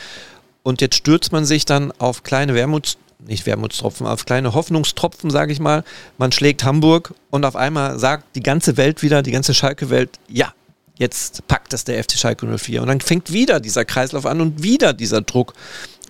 [0.63, 5.53] Und jetzt stürzt man sich dann auf kleine Wermuts, nicht Wermutstropfen, auf kleine Hoffnungstropfen, sage
[5.53, 5.85] ich mal.
[6.19, 10.53] Man schlägt Hamburg und auf einmal sagt die ganze Welt wieder, die ganze Schalke-Welt, ja,
[10.97, 12.83] jetzt packt das der FC Schalke 04.
[12.83, 15.55] Und dann fängt wieder dieser Kreislauf an und wieder dieser Druck.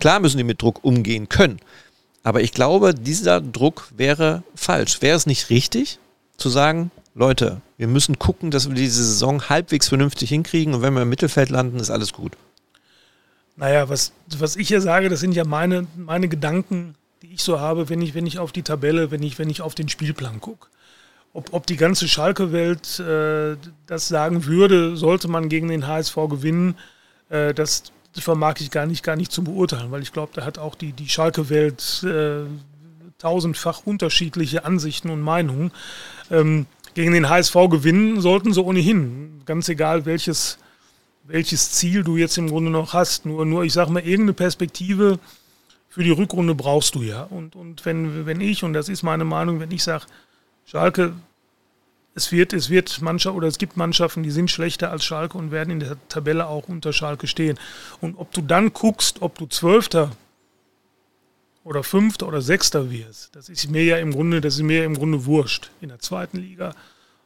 [0.01, 1.61] Klar müssen die mit Druck umgehen können.
[2.23, 5.01] Aber ich glaube, dieser Druck wäre falsch.
[5.01, 5.99] Wäre es nicht richtig,
[6.37, 10.95] zu sagen, Leute, wir müssen gucken, dass wir diese Saison halbwegs vernünftig hinkriegen und wenn
[10.95, 12.37] wir im Mittelfeld landen, ist alles gut.
[13.57, 16.95] Naja, was, was ich hier sage, das sind ja meine, meine Gedanken,
[17.29, 19.61] die ich so habe, wenn ich, wenn ich auf die Tabelle, wenn ich, wenn ich
[19.61, 20.69] auf den Spielplan gucke.
[21.35, 26.77] Ob, ob die ganze Schalke-Welt äh, das sagen würde, sollte man gegen den HSV gewinnen,
[27.29, 27.83] äh, das
[28.15, 30.93] vermag ich gar nicht, gar nicht zu beurteilen, weil ich glaube, da hat auch die,
[30.93, 32.47] die Schalke-Welt äh,
[33.19, 35.71] tausendfach unterschiedliche Ansichten und Meinungen.
[36.31, 36.65] Ähm,
[36.95, 40.59] gegen den HSV gewinnen sollten sie ohnehin, ganz egal welches
[41.25, 43.27] welches Ziel du jetzt im Grunde noch hast.
[43.27, 45.19] Nur, nur ich sage mal, irgendeine Perspektive
[45.89, 47.23] für die Rückrunde brauchst du ja.
[47.23, 50.05] Und, und wenn, wenn ich, und das ist meine Meinung, wenn ich sage,
[50.65, 51.15] Schalke,
[52.15, 55.51] es wird, es wird Mannschaft oder es gibt Mannschaften, die sind schlechter als Schalke und
[55.51, 57.59] werden in der Tabelle auch unter Schalke stehen.
[58.01, 60.11] Und ob du dann guckst, ob du Zwölfter
[61.65, 64.85] oder Fünfter oder Sechster wirst, das ist mir ja im Grunde, das ist mir ja
[64.85, 66.75] im Grunde wurscht in der zweiten Liga.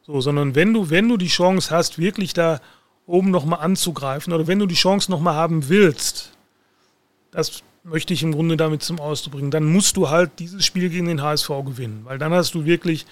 [0.03, 2.61] So, sondern wenn du, wenn du die Chance hast, wirklich da
[3.07, 6.33] oben nochmal anzugreifen oder wenn du die Chance nochmal haben willst,
[7.31, 10.89] das möchte ich im Grunde damit zum Ausdruck bringen, dann musst du halt dieses Spiel
[10.89, 13.07] gegen den HSV gewinnen, weil dann hast du wirklich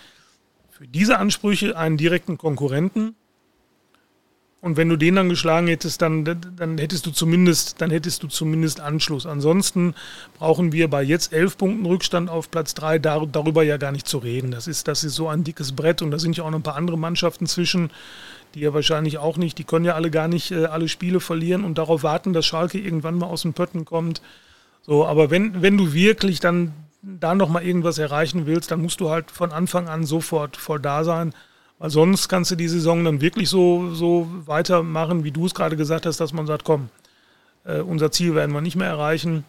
[0.71, 3.15] für diese Ansprüche einen direkten Konkurrenten.
[4.63, 8.29] Und wenn du den dann geschlagen hättest, dann, dann hättest du zumindest, dann hättest du
[8.29, 9.25] zumindest Anschluss.
[9.25, 9.95] Ansonsten
[10.39, 14.07] brauchen wir bei jetzt elf Punkten Rückstand auf Platz drei dar, darüber ja gar nicht
[14.07, 14.51] zu reden.
[14.51, 16.63] Das ist, das ist so ein dickes Brett und da sind ja auch noch ein
[16.63, 17.91] paar andere Mannschaften zwischen
[18.55, 21.65] die ja wahrscheinlich auch nicht, die können ja alle gar nicht äh, alle Spiele verlieren
[21.65, 24.21] und darauf warten, dass Schalke irgendwann mal aus dem Pötten kommt.
[24.83, 29.11] So, aber wenn, wenn du wirklich dann da nochmal irgendwas erreichen willst, dann musst du
[29.11, 31.33] halt von Anfang an sofort voll da sein.
[31.79, 35.77] Weil sonst kannst du die Saison dann wirklich so, so weitermachen, wie du es gerade
[35.77, 36.91] gesagt hast, dass man sagt, komm,
[37.65, 39.45] äh, unser Ziel werden wir nicht mehr erreichen.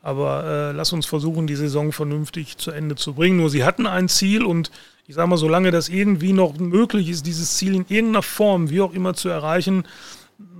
[0.00, 3.36] Aber äh, lass uns versuchen, die Saison vernünftig zu Ende zu bringen.
[3.36, 4.70] Nur sie hatten ein Ziel und
[5.06, 8.80] ich sage mal, solange das irgendwie noch möglich ist, dieses Ziel in irgendeiner Form, wie
[8.80, 9.84] auch immer, zu erreichen,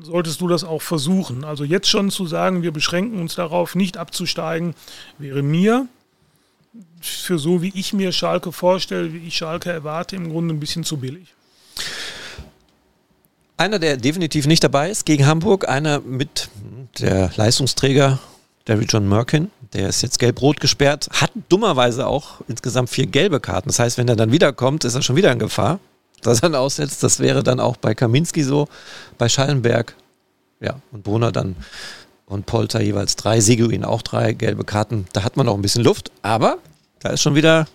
[0.03, 1.45] solltest du das auch versuchen.
[1.45, 4.75] Also jetzt schon zu sagen, wir beschränken uns darauf, nicht abzusteigen,
[5.19, 5.87] wäre mir
[7.01, 10.85] für so, wie ich mir Schalke vorstelle, wie ich Schalke erwarte, im Grunde ein bisschen
[10.85, 11.35] zu billig.
[13.57, 16.49] Einer, der definitiv nicht dabei ist gegen Hamburg, einer mit
[17.01, 18.19] der Leistungsträger
[18.65, 23.69] David John Merkin, Der ist jetzt gelb-rot gesperrt, hat dummerweise auch insgesamt vier gelbe Karten.
[23.69, 25.81] Das heißt, wenn er dann wiederkommt, ist er schon wieder in Gefahr,
[26.23, 27.03] dass er dann aussetzt.
[27.03, 28.69] Das wäre dann auch bei Kaminski so,
[29.19, 29.95] bei Schallenberg,
[30.61, 31.57] ja, und Brunner dann
[32.27, 35.07] und Polter jeweils drei, Seguin auch drei gelbe Karten.
[35.13, 36.59] Da hat man noch ein bisschen Luft, aber
[37.01, 37.67] da ist schon wieder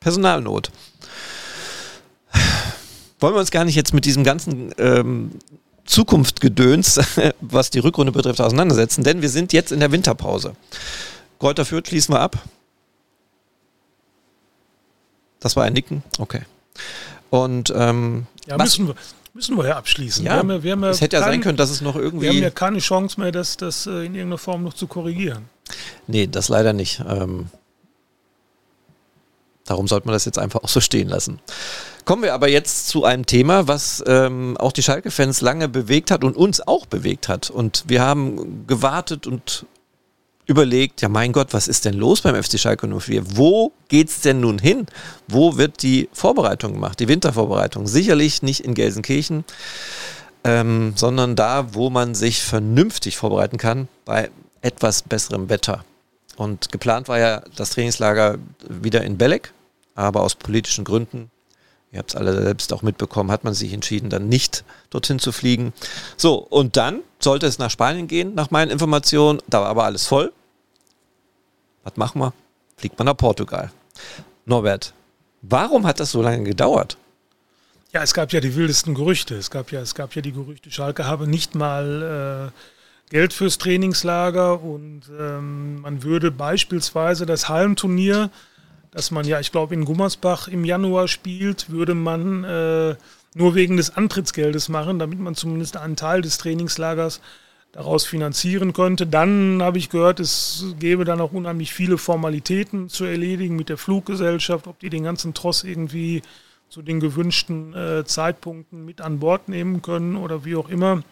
[0.00, 0.70] Personalnot.
[3.20, 5.32] Wollen wir uns gar nicht jetzt mit diesem ganzen ähm,
[5.84, 7.00] Zukunftgedöns,
[7.40, 10.54] was die Rückrunde betrifft, auseinandersetzen, denn wir sind jetzt in der Winterpause.
[11.38, 12.36] Kräuter Fürth schließen wir ab.
[15.40, 16.02] Das war ein Nicken?
[16.18, 16.42] Okay.
[17.30, 18.94] Und ähm, ja, müssen wir,
[19.34, 20.24] müssen wir ja abschließen.
[20.24, 22.26] Ja, wir haben ja, wir haben es hätte ja sein können, dass es noch irgendwie.
[22.26, 25.48] Wir haben ja keine Chance mehr, das, das äh, in irgendeiner Form noch zu korrigieren.
[26.06, 27.02] Nee, das leider nicht.
[27.08, 27.46] Ähm,
[29.64, 31.40] darum sollte man das jetzt einfach auch so stehen lassen.
[32.04, 36.24] Kommen wir aber jetzt zu einem Thema, was ähm, auch die Schalke-Fans lange bewegt hat
[36.24, 37.50] und uns auch bewegt hat.
[37.50, 39.66] Und wir haben gewartet und
[40.50, 43.36] überlegt, ja mein Gott, was ist denn los beim FC Schalke 04?
[43.36, 44.86] Wo geht's denn nun hin?
[45.28, 47.86] Wo wird die Vorbereitung gemacht, die Wintervorbereitung?
[47.86, 49.44] Sicherlich nicht in Gelsenkirchen,
[50.42, 55.84] ähm, sondern da, wo man sich vernünftig vorbereiten kann, bei etwas besserem Wetter.
[56.36, 59.52] Und geplant war ja das Trainingslager wieder in Belek,
[59.94, 61.30] aber aus politischen Gründen
[61.92, 65.32] ihr habt es alle selbst auch mitbekommen, hat man sich entschieden, dann nicht dorthin zu
[65.32, 65.72] fliegen.
[66.16, 69.40] So, und dann sollte es nach Spanien gehen, nach meinen Informationen.
[69.48, 70.32] Da war aber alles voll.
[71.84, 72.32] Was machen wir?
[72.76, 73.70] Fliegt man nach Portugal.
[74.46, 74.94] Norbert,
[75.42, 76.96] warum hat das so lange gedauert?
[77.92, 79.34] Ja, es gab ja die wildesten Gerüchte.
[79.34, 83.58] Es gab ja, es gab ja die Gerüchte, Schalke habe nicht mal äh, Geld fürs
[83.58, 88.30] Trainingslager und ähm, man würde beispielsweise das Hallenturnier
[88.90, 92.96] dass man ja, ich glaube, in Gummersbach im Januar spielt, würde man äh,
[93.34, 97.20] nur wegen des Antrittsgeldes machen, damit man zumindest einen Teil des Trainingslagers
[97.72, 99.06] daraus finanzieren könnte.
[99.06, 103.78] Dann habe ich gehört, es gäbe dann auch unheimlich viele Formalitäten zu erledigen mit der
[103.78, 106.22] Fluggesellschaft, ob die den ganzen Tross irgendwie
[106.68, 111.02] zu den gewünschten äh, Zeitpunkten mit an Bord nehmen können oder wie auch immer.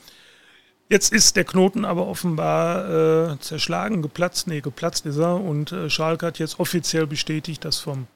[0.88, 4.46] Jetzt ist der Knoten aber offenbar äh, zerschlagen, geplatzt.
[4.46, 5.36] Nee, geplatzt ist er.
[5.36, 8.06] Und äh, Schalke hat jetzt offiziell bestätigt, dass vom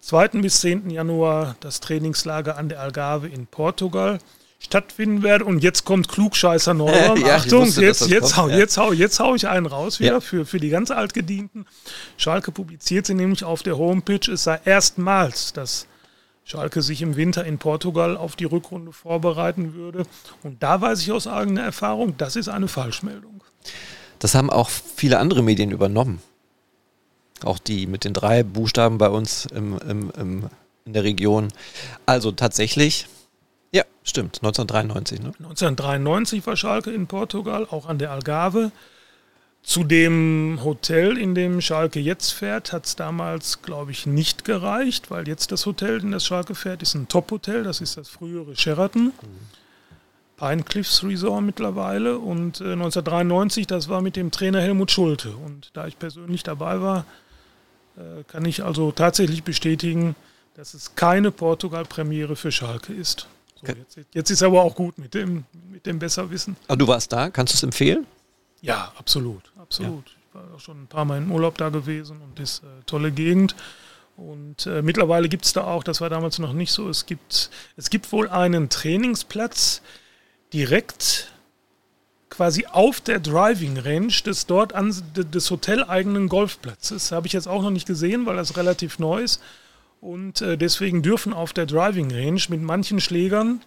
[0.00, 0.28] 2.
[0.40, 0.90] bis 10.
[0.90, 4.18] Januar das Trainingslager an der Algarve in Portugal
[4.60, 5.44] stattfinden werde.
[5.44, 7.16] Und jetzt kommt Klugscheißer Neuer.
[7.26, 8.58] ja, Achtung, wusste, jetzt, jetzt, hau, ja.
[8.58, 10.20] jetzt, hau, jetzt hau ich einen raus wieder ja.
[10.20, 11.66] für, für die ganz Altgedienten.
[12.16, 14.30] Schalke publiziert sie nämlich auf der Homepage.
[14.30, 15.86] Es sei erstmals das
[16.44, 20.04] Schalke sich im Winter in Portugal auf die Rückrunde vorbereiten würde.
[20.42, 23.42] Und da weiß ich aus eigener Erfahrung, das ist eine Falschmeldung.
[24.18, 26.20] Das haben auch viele andere Medien übernommen.
[27.42, 30.44] Auch die mit den drei Buchstaben bei uns im, im, im,
[30.84, 31.48] in der Region.
[32.04, 33.06] Also tatsächlich,
[33.72, 35.20] ja, stimmt, 1993.
[35.20, 35.26] Ne?
[35.38, 38.72] 1993 war Schalke in Portugal, auch an der Algarve.
[39.62, 45.10] Zu dem Hotel, in dem Schalke jetzt fährt, hat es damals, glaube ich, nicht gereicht,
[45.10, 47.62] weil jetzt das Hotel, in das Schalke fährt, ist ein Top-Hotel.
[47.62, 49.06] Das ist das frühere Sheraton.
[49.06, 49.12] Mhm.
[50.36, 52.18] Pine Cliffs Resort mittlerweile.
[52.18, 55.36] Und äh, 1993, das war mit dem Trainer Helmut Schulte.
[55.36, 57.04] Und da ich persönlich dabei war,
[57.98, 60.16] äh, kann ich also tatsächlich bestätigen,
[60.54, 63.28] dass es keine Portugal-Premiere für Schalke ist.
[63.60, 66.56] So, jetzt, jetzt, ist aber auch gut mit dem, mit dem Besserwissen.
[66.66, 68.06] Aber du warst da, kannst du es empfehlen?
[68.62, 70.08] Ja, absolut, absolut.
[70.08, 70.14] Ja.
[70.28, 73.10] Ich war auch schon ein paar Mal im Urlaub da gewesen und ist äh, tolle
[73.10, 73.54] Gegend.
[74.16, 77.50] Und äh, mittlerweile gibt es da auch, das war damals noch nicht so, es gibt,
[77.76, 79.82] es gibt wohl einen Trainingsplatz
[80.52, 81.32] direkt
[82.28, 87.12] quasi auf der Driving Range des dort an, des hoteleigenen Golfplatzes.
[87.12, 89.42] Habe ich jetzt auch noch nicht gesehen, weil das relativ neu ist.
[90.00, 93.60] Und äh, deswegen dürfen auf der Driving Range mit manchen Schlägern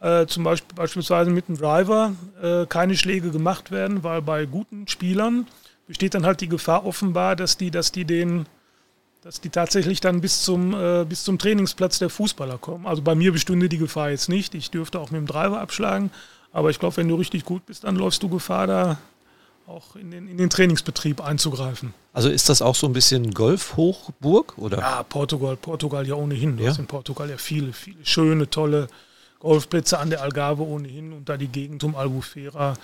[0.00, 4.86] äh, zum Beispiel beispielsweise mit einem Driver äh, keine Schläge gemacht werden, weil bei guten
[4.88, 5.46] Spielern
[5.86, 8.46] besteht dann halt die Gefahr offenbar, dass die, dass die den,
[9.22, 12.86] dass die tatsächlich dann bis zum, äh, bis zum Trainingsplatz der Fußballer kommen.
[12.86, 14.54] Also bei mir bestünde die Gefahr jetzt nicht.
[14.54, 16.10] Ich dürfte auch mit dem Driver abschlagen,
[16.52, 18.98] aber ich glaube, wenn du richtig gut bist, dann läufst du Gefahr, da
[19.66, 21.92] auch in den, in den Trainingsbetrieb einzugreifen.
[22.12, 24.78] Also ist das auch so ein bisschen Golfhochburg oder?
[24.78, 26.56] Ja, Portugal, Portugal ja ohnehin.
[26.56, 26.70] Du ja?
[26.70, 28.86] hast in Portugal ja viele, viele schöne, tolle
[29.40, 32.74] Golfplätze an der Algarve ohnehin und da die Gegend um Albufera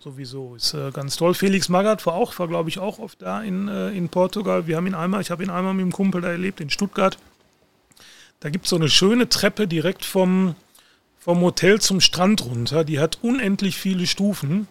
[0.00, 0.56] sowieso.
[0.56, 1.34] Ist äh, ganz toll.
[1.34, 4.66] Felix Magath war auch, war glaube ich auch oft da in, äh, in Portugal.
[4.66, 7.18] Wir haben ihn einmal, ich habe ihn einmal mit dem Kumpel da erlebt in Stuttgart.
[8.40, 10.56] Da gibt es so eine schöne Treppe direkt vom,
[11.20, 12.82] vom Hotel zum Strand runter.
[12.82, 14.66] Die hat unendlich viele Stufen.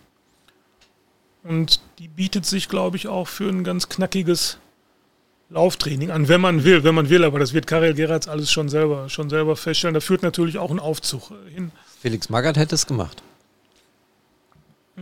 [1.44, 4.58] Und die bietet sich, glaube ich, auch für ein ganz knackiges
[5.50, 8.70] Lauftraining an, wenn man will, wenn man will, aber das wird Karel Geratz alles schon
[8.70, 9.94] selber, schon selber feststellen.
[9.94, 11.72] Da führt natürlich auch ein Aufzug hin.
[12.00, 13.22] Felix Magath hätte es gemacht.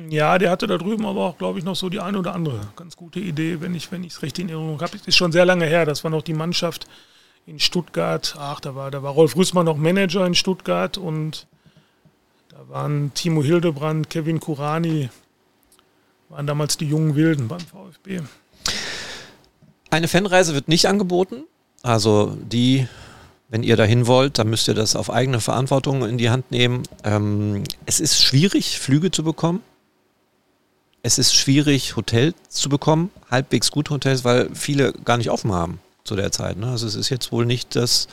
[0.07, 2.61] Ja, der hatte da drüben aber auch, glaube ich, noch so die eine oder andere
[2.75, 4.97] ganz gute Idee, wenn ich wenn es richtig in Erinnerung habe.
[5.05, 5.85] Ist schon sehr lange her.
[5.85, 6.87] Das war noch die Mannschaft
[7.45, 8.35] in Stuttgart.
[8.39, 11.47] Ach, da war, da war Rolf Rüssmann noch Manager in Stuttgart und
[12.49, 15.09] da waren Timo Hildebrand, Kevin Kurani,
[16.29, 18.21] waren damals die jungen Wilden beim VfB.
[19.89, 21.43] Eine Fanreise wird nicht angeboten.
[21.81, 22.87] Also die,
[23.49, 26.83] wenn ihr dahin wollt, dann müsst ihr das auf eigene Verantwortung in die Hand nehmen.
[27.03, 29.61] Ähm, es ist schwierig, Flüge zu bekommen.
[31.01, 35.79] Es ist schwierig, Hotels zu bekommen, halbwegs gute Hotels, weil viele gar nicht offen haben
[36.09, 36.57] zu der Zeit.
[36.57, 36.67] Ne?
[36.67, 38.07] Also es ist jetzt wohl nicht das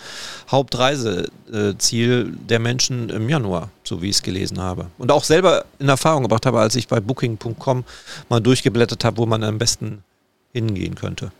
[0.50, 4.90] Hauptreiseziel der Menschen im Januar, so wie ich es gelesen habe.
[4.98, 7.84] Und auch selber in Erfahrung gebracht habe, als ich bei Booking.com
[8.28, 10.04] mal durchgeblättert habe, wo man am besten
[10.52, 11.32] hingehen könnte.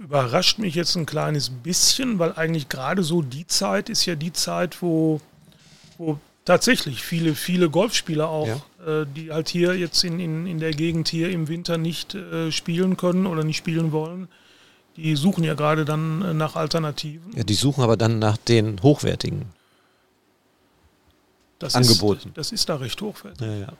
[0.00, 4.32] Überrascht mich jetzt ein kleines bisschen, weil eigentlich gerade so die Zeit ist ja die
[4.32, 5.20] Zeit, wo,
[5.96, 9.02] wo tatsächlich viele, viele Golfspieler auch, ja.
[9.02, 12.50] äh, die halt hier jetzt in, in, in der Gegend hier im Winter nicht äh,
[12.50, 14.26] spielen können oder nicht spielen wollen,
[14.96, 17.36] die suchen ja gerade dann äh, nach Alternativen.
[17.36, 19.46] Ja, die suchen aber dann nach den hochwertigen
[21.58, 22.28] das Angeboten.
[22.28, 23.46] Ist, das ist da recht hochwertig.
[23.46, 23.72] Ja, ja.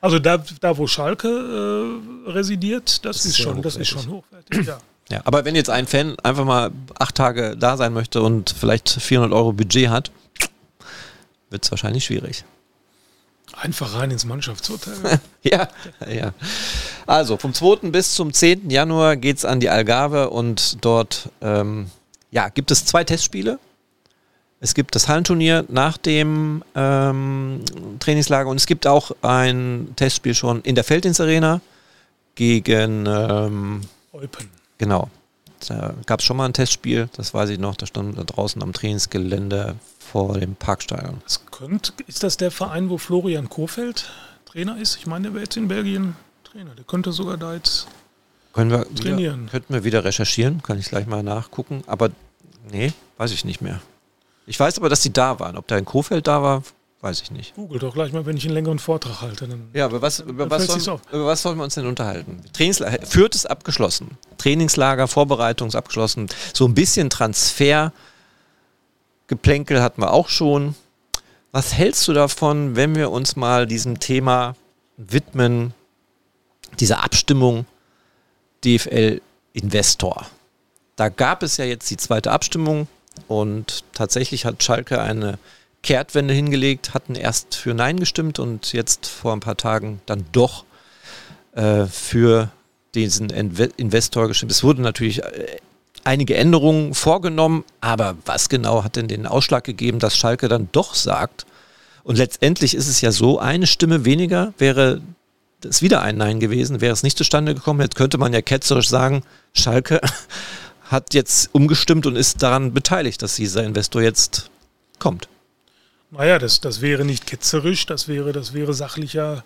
[0.00, 4.66] Also da, da wo Schalke äh, residiert, das, das, ist schon, das ist schon hochwertig.
[4.66, 4.78] Ja.
[5.10, 8.90] ja, aber wenn jetzt ein Fan einfach mal acht Tage da sein möchte und vielleicht
[8.90, 10.10] 400 Euro Budget hat,
[11.50, 12.44] wird es wahrscheinlich schwierig.
[13.52, 14.94] Einfach rein ins Mannschaftshotel.
[15.42, 15.68] ja,
[16.08, 16.32] ja.
[17.06, 17.90] Also vom 2.
[17.90, 18.70] bis zum 10.
[18.70, 21.90] Januar geht es an die Algarve und dort ähm,
[22.30, 23.58] ja, gibt es zwei Testspiele.
[24.60, 27.60] Es gibt das Hallenturnier nach dem ähm,
[27.98, 31.60] Trainingslager und es gibt auch ein Testspiel schon in der Felddienstarena
[32.36, 33.80] gegen ähm,
[34.12, 34.48] Eupen.
[34.78, 35.10] Genau.
[35.68, 38.62] Da gab es schon mal ein Testspiel, das weiß ich noch, da stand da draußen
[38.62, 39.76] am Trainingsgelände
[40.12, 41.22] vor dem Parkstadion.
[41.24, 44.10] Das könnte, ist das der Verein, wo Florian Kofeld
[44.44, 44.96] Trainer ist?
[44.96, 46.74] Ich meine, der wäre jetzt in Belgien Trainer.
[46.74, 47.86] Der könnte sogar da jetzt
[48.52, 49.42] Können wir trainieren.
[49.42, 51.82] Wieder, könnten wir wieder recherchieren, kann ich gleich mal nachgucken.
[51.86, 52.10] Aber
[52.70, 53.80] nee, weiß ich nicht mehr.
[54.46, 55.56] Ich weiß aber, dass die da waren.
[55.56, 56.62] Ob da in Kofeld da war,
[57.00, 57.54] weiß ich nicht.
[57.54, 59.48] Google doch gleich mal, wenn ich einen längeren Vortrag halte.
[59.72, 62.42] ja, aber was, über, was sollen, über was sollen wir uns denn unterhalten?
[62.52, 64.18] Trainingslager, Fürth ist abgeschlossen.
[64.36, 66.26] Trainingslager, Vorbereitung ist abgeschlossen.
[66.52, 67.94] So ein bisschen Transfer
[69.32, 70.74] Geplänkel hatten wir auch schon.
[71.52, 74.56] Was hältst du davon, wenn wir uns mal diesem Thema
[74.98, 75.72] widmen,
[76.80, 77.64] dieser Abstimmung
[78.62, 79.22] DFL
[79.54, 80.26] Investor?
[80.96, 82.88] Da gab es ja jetzt die zweite Abstimmung
[83.26, 85.38] und tatsächlich hat Schalke eine
[85.82, 90.66] Kehrtwende hingelegt, hatten erst für Nein gestimmt und jetzt vor ein paar Tagen dann doch
[91.52, 92.50] äh, für
[92.94, 94.52] diesen Investor gestimmt.
[94.52, 95.56] Es wurde natürlich äh,
[96.04, 100.94] einige Änderungen vorgenommen, aber was genau hat denn den Ausschlag gegeben, dass Schalke dann doch
[100.94, 101.46] sagt,
[102.04, 105.00] und letztendlich ist es ja so, eine Stimme weniger wäre
[105.64, 107.80] es wieder ein Nein gewesen, wäre es nicht zustande gekommen.
[107.80, 110.00] Jetzt könnte man ja ketzerisch sagen, Schalke
[110.84, 114.50] hat jetzt umgestimmt und ist daran beteiligt, dass dieser Investor jetzt
[114.98, 115.28] kommt.
[116.10, 119.44] Naja, das, das wäre nicht ketzerisch, das wäre, das wäre sachlicher,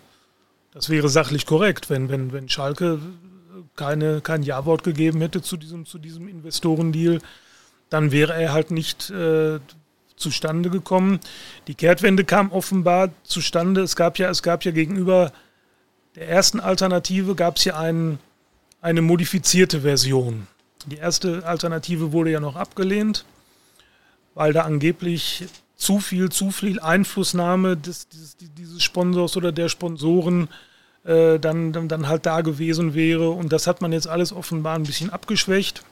[0.73, 2.99] das wäre sachlich korrekt, wenn, wenn, wenn Schalke
[3.77, 7.21] keine, kein Ja-Wort gegeben hätte zu diesem, zu diesem Investorendeal,
[7.91, 9.61] dann wäre er halt nicht äh,
[10.17, 11.21] zustande gekommen.
[11.69, 13.83] Die Kehrtwende kam offenbar zustande.
[13.83, 15.33] Es gab ja, es gab ja gegenüber
[16.17, 18.19] der ersten Alternative gab es ja ein,
[18.81, 20.47] eine modifizierte Version.
[20.87, 23.27] Die erste Alternative wurde ja noch abgelehnt,
[24.35, 25.45] weil da angeblich
[25.77, 30.76] zu viel, zu viel Einflussnahme des, dieses, dieses Sponsors oder der Sponsoren äh,
[31.07, 33.31] dann, dann, dann halt da gewesen wäre.
[33.31, 35.83] Und das hat man jetzt alles offenbar ein bisschen abgeschwächt.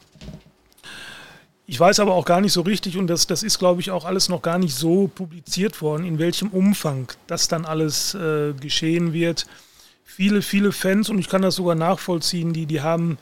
[1.67, 4.05] Ich weiß aber auch gar nicht so richtig, und das, das ist, glaube ich, auch
[4.05, 9.15] alles noch gar nicht so publiziert worden, in welchem Umfang das dann alles äh, geschehen
[9.15, 9.47] wird.
[10.05, 13.17] Viele, viele Fans, und ich kann das sogar nachvollziehen, die, die haben,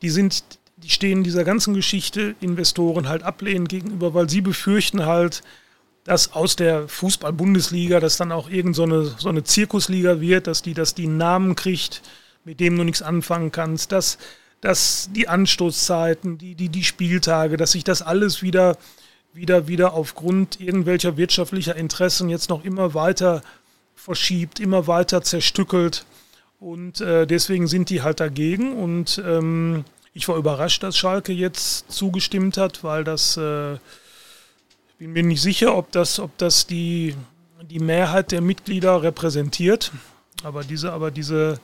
[0.00, 0.44] die sind,
[0.76, 5.42] die stehen dieser ganzen Geschichte Investoren halt ablehnend gegenüber, weil sie befürchten halt,
[6.04, 10.62] dass aus der Fußball-Bundesliga das dann auch irgend so eine, so eine Zirkusliga wird, dass
[10.62, 12.02] die, dass die einen Namen kriegt,
[12.44, 14.18] mit dem du nichts anfangen kannst, dass,
[14.60, 18.76] dass die Anstoßzeiten, die, die, die Spieltage, dass sich das alles wieder,
[19.32, 23.42] wieder, wieder aufgrund irgendwelcher wirtschaftlicher Interessen jetzt noch immer weiter
[23.94, 26.04] verschiebt, immer weiter zerstückelt.
[26.58, 28.76] Und äh, deswegen sind die halt dagegen.
[28.76, 29.84] Und ähm,
[30.14, 33.78] ich war überrascht, dass Schalke jetzt zugestimmt hat, weil das äh,
[35.02, 37.16] bin mir nicht sicher, ob das, ob das die,
[37.68, 39.90] die Mehrheit der Mitglieder repräsentiert.
[40.44, 41.58] Aber diese, aber diese,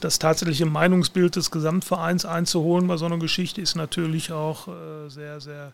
[0.00, 5.40] das, tatsächliche Meinungsbild des Gesamtvereins einzuholen bei so einer Geschichte ist natürlich auch äh, sehr,
[5.40, 5.72] sehr,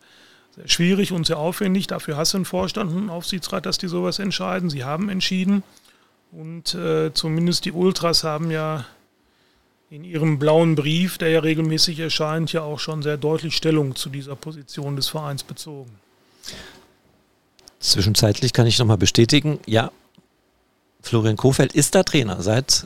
[0.56, 1.88] sehr schwierig und sehr aufwendig.
[1.88, 4.70] Dafür hast du einen Vorstand und einen Aufsichtsrat, dass die sowas entscheiden.
[4.70, 5.62] Sie haben entschieden.
[6.32, 8.86] Und äh, zumindest die Ultras haben ja
[9.90, 14.08] in ihrem blauen Brief, der ja regelmäßig erscheint, ja auch schon sehr deutlich Stellung zu
[14.08, 15.90] dieser Position des Vereins bezogen.
[17.80, 19.90] Zwischenzeitlich kann ich nochmal bestätigen, ja,
[21.02, 22.84] Florian Kofeld ist da Trainer seit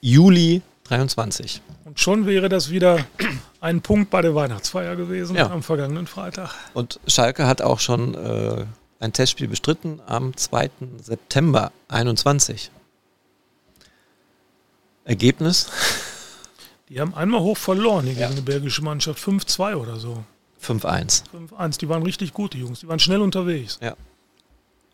[0.00, 1.62] Juli 23.
[1.84, 3.06] Und schon wäre das wieder
[3.60, 5.50] ein Punkt bei der Weihnachtsfeier gewesen ja.
[5.50, 6.50] am vergangenen Freitag.
[6.74, 8.66] Und Schalke hat auch schon äh,
[9.00, 10.70] ein Testspiel bestritten am 2.
[11.02, 12.70] September 21.
[15.04, 15.70] Ergebnis?
[16.88, 18.26] Die haben einmal hoch verloren hier ja.
[18.26, 19.22] gegen eine belgische Mannschaft.
[19.22, 20.22] 5-2 oder so.
[20.64, 21.24] 5-1.
[21.56, 21.78] 5-1.
[21.78, 22.80] Die waren richtig gut, die Jungs.
[22.80, 23.78] Die waren schnell unterwegs.
[23.82, 23.94] Ja.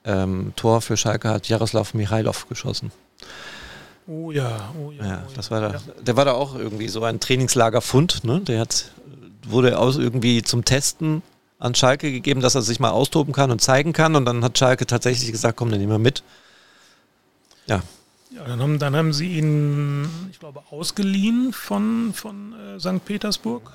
[0.05, 2.91] Ähm, Tor für Schalke hat Jaroslav Michailov geschossen.
[4.07, 5.05] Oh ja, oh ja.
[5.05, 5.81] ja oh das war da, ja.
[6.03, 8.25] Der war da auch irgendwie so ein Trainingslagerfund.
[8.25, 8.41] Ne?
[8.41, 8.91] Der hat,
[9.47, 11.23] wurde aus irgendwie zum Testen
[11.59, 14.17] an Schalke gegeben, dass er sich mal austoben kann und zeigen kann.
[14.17, 16.23] Und dann hat Schalke tatsächlich gesagt, komm, dann nehmen wir mit.
[17.67, 17.83] Ja.
[18.31, 23.05] Ja, dann haben, dann haben sie ihn, ich glaube, ausgeliehen von, von äh, St.
[23.05, 23.73] Petersburg.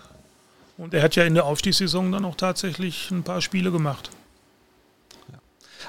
[0.78, 4.10] Und er hat ja in der Aufstiegssaison dann auch tatsächlich ein paar Spiele gemacht.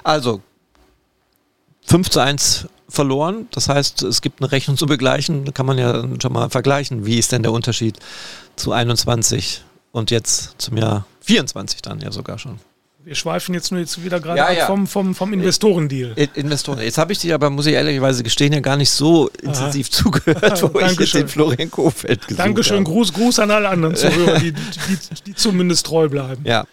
[0.05, 0.42] Also
[1.87, 3.49] 5 zu 1 verloren.
[3.51, 5.44] Das heißt, es gibt eine Rechnung zu begleichen.
[5.44, 7.05] Da kann man ja schon mal vergleichen.
[7.07, 7.99] Wie ist denn der Unterschied
[8.55, 12.61] zu 21 und jetzt zum Jahr 24 dann ja sogar schon?
[13.06, 14.66] Wir schweifen jetzt nur jetzt wieder gerade ja, ja.
[14.66, 16.12] vom, vom, vom Investorendeal.
[16.34, 16.80] Investoren.
[16.80, 19.96] Jetzt habe ich dich aber, muss ich ehrlicherweise gestehen, ja gar nicht so intensiv Aha.
[20.02, 22.90] zugehört, wo ich jetzt den Florian Kofeld gesucht Dankeschön, habe.
[22.90, 26.42] Gruß, Gruß an alle anderen Zuhörer, die, die, die zumindest treu bleiben.
[26.44, 26.66] Ja.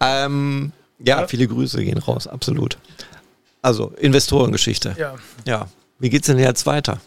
[0.00, 2.76] Ähm, ja, viele Grüße gehen raus, absolut.
[3.62, 4.94] Also Investorengeschichte.
[4.98, 5.14] Ja.
[5.46, 5.68] Ja.
[5.98, 7.00] Wie geht's denn jetzt weiter?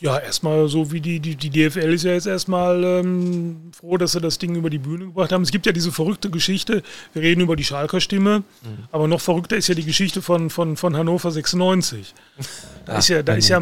[0.00, 4.12] Ja, erstmal so wie die, die, die DFL ist ja jetzt erstmal ähm, froh, dass
[4.12, 5.42] sie das Ding über die Bühne gebracht haben.
[5.42, 8.84] Es gibt ja diese verrückte Geschichte, wir reden über die Schalker Stimme, mhm.
[8.90, 12.14] aber noch verrückter ist ja die Geschichte von, von, von Hannover 96.
[12.86, 13.58] Da, ah, ist ja, da, ist ja,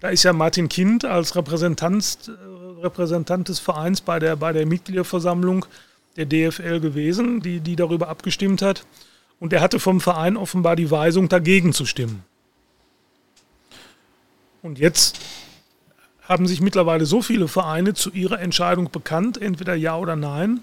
[0.00, 4.66] da ist ja Martin Kind als Repräsentant, äh, Repräsentant des Vereins bei der, bei der
[4.66, 5.64] Mitgliederversammlung
[6.16, 8.84] der DFL gewesen, die, die darüber abgestimmt hat.
[9.38, 12.24] Und er hatte vom Verein offenbar die Weisung, dagegen zu stimmen.
[14.62, 15.20] Und jetzt
[16.28, 20.62] haben sich mittlerweile so viele Vereine zu ihrer Entscheidung bekannt, entweder ja oder nein,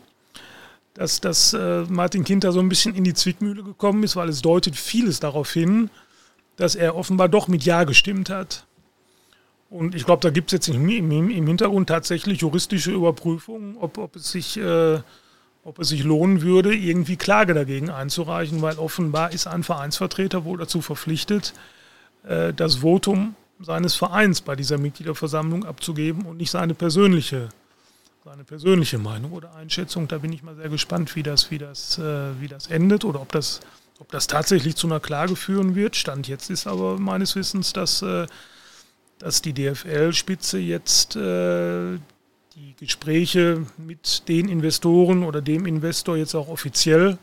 [0.93, 4.41] dass, dass äh, Martin Kinter so ein bisschen in die Zwickmühle gekommen ist, weil es
[4.41, 5.89] deutet vieles darauf hin,
[6.57, 8.65] dass er offenbar doch mit Ja gestimmt hat.
[9.69, 13.97] Und ich glaube, da gibt es jetzt im, im, im, Hintergrund tatsächlich juristische Überprüfungen, ob,
[13.97, 14.99] ob es sich äh,
[15.63, 20.57] ob es sich lohnen würde, irgendwie Klage dagegen einzureichen, weil offenbar ist ein Vereinsvertreter wohl
[20.57, 21.53] dazu verpflichtet,
[22.23, 27.49] äh, das Votum seines Vereins bei dieser Mitgliederversammlung abzugeben und nicht seine persönliche,
[28.23, 30.07] seine persönliche Meinung oder Einschätzung.
[30.07, 33.21] Da bin ich mal sehr gespannt, wie das, wie das, äh, wie das endet oder
[33.21, 33.61] ob das,
[33.99, 35.95] ob das tatsächlich zu einer Klage führen wird.
[35.95, 38.27] Stand jetzt ist aber meines Wissens, dass, äh,
[39.19, 47.17] dass die DFL-Spitze jetzt die Gespräche mit den Investoren oder dem Investor jetzt auch offiziell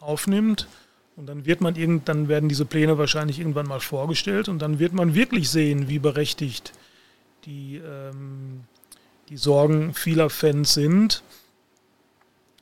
[0.00, 0.66] aufnimmt.
[1.16, 4.78] Und dann wird man irgend, dann werden diese Pläne wahrscheinlich irgendwann mal vorgestellt und dann
[4.78, 6.74] wird man wirklich sehen, wie berechtigt
[7.46, 8.64] die, ähm,
[9.30, 11.22] die Sorgen vieler Fans sind.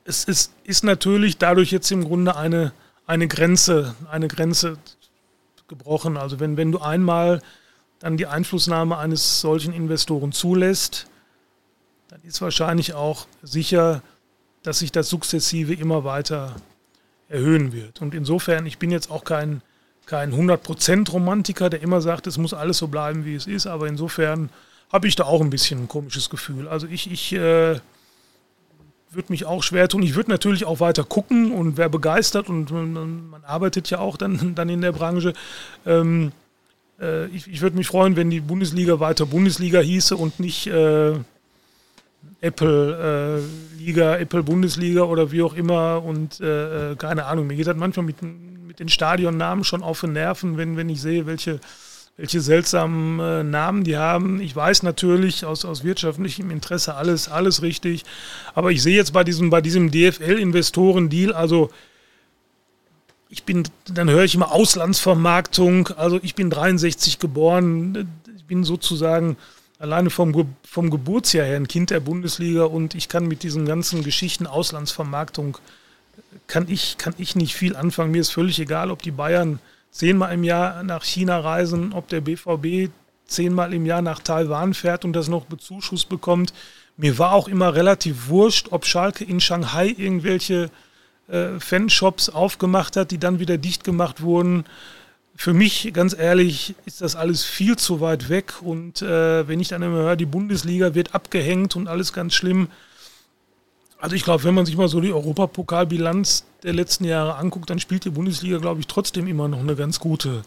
[0.05, 2.73] Es ist, ist natürlich dadurch jetzt im Grunde eine,
[3.07, 4.79] eine Grenze, eine Grenze
[5.67, 6.17] gebrochen.
[6.17, 7.43] Also wenn, wenn du einmal
[7.99, 11.09] dann die Einflussnahme eines solchen Investoren zulässt,
[12.09, 14.03] dann ist wahrscheinlich auch sicher,
[14.63, 16.55] dass sich das sukzessive immer weiter
[17.29, 18.01] erhöhen wird.
[18.01, 19.63] Und insofern, ich bin jetzt auch kein,
[20.07, 23.89] kein 100% Romantiker, der immer sagt, es muss alles so bleiben, wie es ist, aber
[23.89, 24.51] insofern
[24.93, 26.69] habe ich da auch ein bisschen ein komisches Gefühl.
[26.69, 27.79] Also ich, ich äh,
[29.15, 30.03] würde mich auch schwer tun.
[30.03, 32.93] Ich würde natürlich auch weiter gucken und wer begeistert und man,
[33.31, 35.33] man, arbeitet ja auch dann, dann in der Branche.
[35.87, 36.33] Ähm,
[37.01, 41.15] äh, ich, ich würde mich freuen, wenn die Bundesliga weiter Bundesliga hieße und nicht äh,
[42.41, 47.57] Apple äh, Liga, Apple Bundesliga oder wie auch immer und äh, äh, keine Ahnung, mir
[47.57, 51.27] geht das manchmal mit, mit den Stadionnamen schon auf den Nerven, wenn, wenn ich sehe,
[51.27, 51.59] welche,
[52.17, 54.41] welche seltsamen äh, Namen die haben.
[54.41, 58.05] Ich weiß natürlich aus, aus wirtschaftlichem Interesse alles, alles richtig,
[58.55, 61.71] aber ich sehe jetzt bei diesem, bei diesem DFL-Investoren-Deal, also
[63.31, 69.37] ich bin, dann höre ich immer Auslandsvermarktung, also ich bin 63 geboren, ich bin sozusagen
[69.85, 74.03] alleine vom, vom Geburtsjahr her ein Kind der Bundesliga und ich kann mit diesen ganzen
[74.03, 75.59] Geschichten Auslandsvermarktung,
[76.47, 78.11] kann ich, kann ich nicht viel anfangen.
[78.11, 79.61] Mir ist völlig egal, ob die Bayern
[79.91, 82.91] zehnmal im Jahr nach China reisen, ob der BVB
[83.27, 86.55] zehnmal im Jahr nach Taiwan fährt und das noch Bezuschuss bekommt.
[86.97, 90.71] Mir war auch immer relativ wurscht, ob Schalke in Shanghai irgendwelche
[91.29, 94.65] äh, Fanshops aufgemacht hat, die dann wieder dicht gemacht wurden.
[95.37, 98.63] Für mich, ganz ehrlich, ist das alles viel zu weit weg.
[98.63, 102.69] Und äh, wenn ich dann immer höre, die Bundesliga wird abgehängt und alles ganz schlimm.
[103.99, 107.81] Also ich glaube, wenn man sich mal so die Europapokalbilanz der letzten Jahre anguckt, dann
[107.81, 110.43] spielt die Bundesliga, glaube ich, trotzdem immer noch eine ganz gute,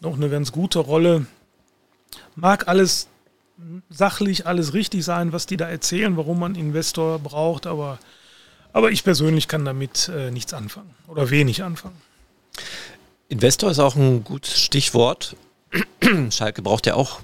[0.00, 1.26] noch eine ganz gute Rolle.
[2.36, 3.08] Mag alles
[3.90, 7.98] sachlich, alles richtig sein, was die da erzählen, warum man Investor braucht, aber,
[8.72, 12.00] aber ich persönlich kann damit äh, nichts anfangen oder wenig anfangen.
[13.28, 15.36] Investor ist auch ein gutes Stichwort.
[16.30, 17.20] Schalke braucht ja auch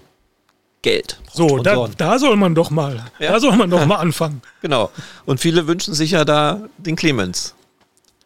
[0.82, 1.20] Geld.
[1.32, 3.32] So, da, da, soll man doch mal, ja.
[3.32, 4.42] da soll man doch mal anfangen.
[4.62, 4.90] Genau.
[5.24, 7.54] Und viele wünschen sich ja da den Clemens.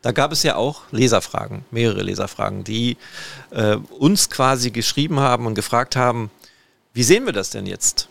[0.00, 2.96] Da gab es ja auch Leserfragen, mehrere Leserfragen, die
[3.50, 6.30] äh, uns quasi geschrieben haben und gefragt haben,
[6.94, 8.08] wie sehen wir das denn jetzt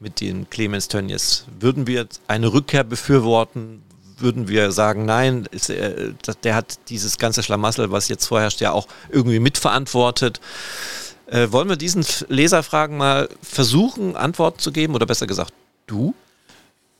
[0.00, 1.44] mit dem Clemens Tönnies?
[1.60, 3.82] Würden wir eine Rückkehr befürworten?
[4.18, 6.12] Würden wir sagen, nein, ist, äh,
[6.42, 10.40] der hat dieses ganze Schlamassel, was jetzt vorherrscht, ja auch irgendwie mitverantwortet.
[11.26, 15.52] Äh, wollen wir diesen Leserfragen mal versuchen, Antworten zu geben oder besser gesagt,
[15.86, 16.14] du?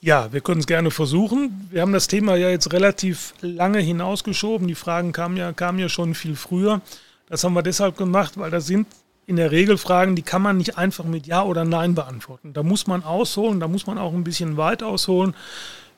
[0.01, 1.69] Ja, wir können es gerne versuchen.
[1.71, 4.69] Wir haben das Thema ja jetzt relativ lange hinausgeschoben.
[4.69, 6.81] Die Fragen kamen ja, kamen ja schon viel früher.
[7.29, 8.87] Das haben wir deshalb gemacht, weil da sind
[9.27, 12.53] in der Regel Fragen, die kann man nicht einfach mit Ja oder Nein beantworten.
[12.53, 15.35] Da muss man ausholen, da muss man auch ein bisschen weit ausholen.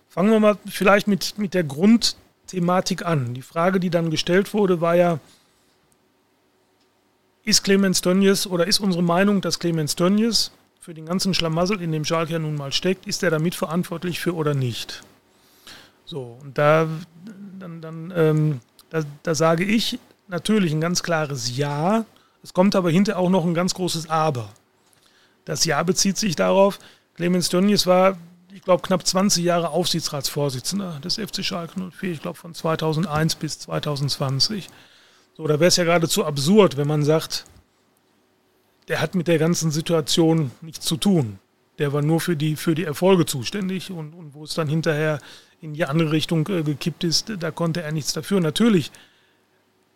[0.09, 3.35] Fangen wir mal vielleicht mit, mit der Grundthematik an.
[3.35, 5.21] Die Frage, die dann gestellt wurde, war ja,
[7.45, 10.51] ist Clemens Tönnies oder ist unsere Meinung, dass Clemens Tönnies
[10.81, 14.21] für den ganzen Schlamassel, in dem Schalke ja nun mal steckt, ist er da mitverantwortlich
[14.21, 15.03] für oder nicht?
[16.07, 16.89] So, und da,
[17.59, 19.99] dann, dann, ähm, da, da sage ich
[20.29, 22.07] natürlich ein ganz klares Ja.
[22.43, 24.49] Es kommt aber hinterher auch noch ein ganz großes Aber.
[25.45, 26.79] Das Ja bezieht sich darauf,
[27.15, 28.17] Clemens Tönnies war
[28.53, 33.59] ich glaube, knapp 20 Jahre Aufsichtsratsvorsitzender des FC Schalke 04, ich glaube von 2001 bis
[33.61, 34.69] 2020.
[35.37, 37.45] So, da wäre es ja geradezu absurd, wenn man sagt,
[38.89, 41.39] der hat mit der ganzen Situation nichts zu tun.
[41.79, 45.21] Der war nur für die, für die Erfolge zuständig und, und wo es dann hinterher
[45.61, 48.41] in die andere Richtung äh, gekippt ist, da konnte er nichts dafür.
[48.41, 48.91] Natürlich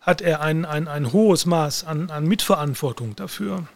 [0.01, 3.67] hat er ein, ein, ein hohes Maß an, an Mitverantwortung dafür.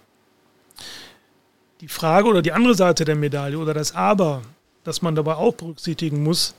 [1.81, 4.43] Die Frage oder die andere Seite der Medaille oder das Aber
[4.87, 6.55] dass man dabei auch berücksichtigen muss,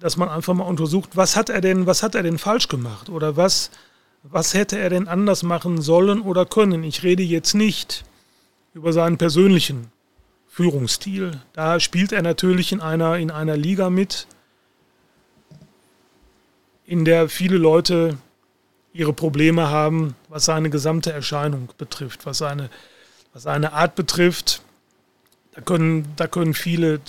[0.00, 3.08] dass man einfach mal untersucht, was hat er denn, was hat er denn falsch gemacht
[3.08, 3.70] oder was,
[4.24, 6.82] was hätte er denn anders machen sollen oder können.
[6.82, 8.04] Ich rede jetzt nicht
[8.74, 9.92] über seinen persönlichen
[10.48, 11.40] Führungsstil.
[11.52, 14.26] Da spielt er natürlich in einer, in einer Liga mit,
[16.84, 18.18] in der viele Leute
[18.92, 22.68] ihre Probleme haben, was seine gesamte Erscheinung betrifft, was seine,
[23.32, 24.62] was seine Art betrifft,
[25.52, 27.00] da können, da können viele,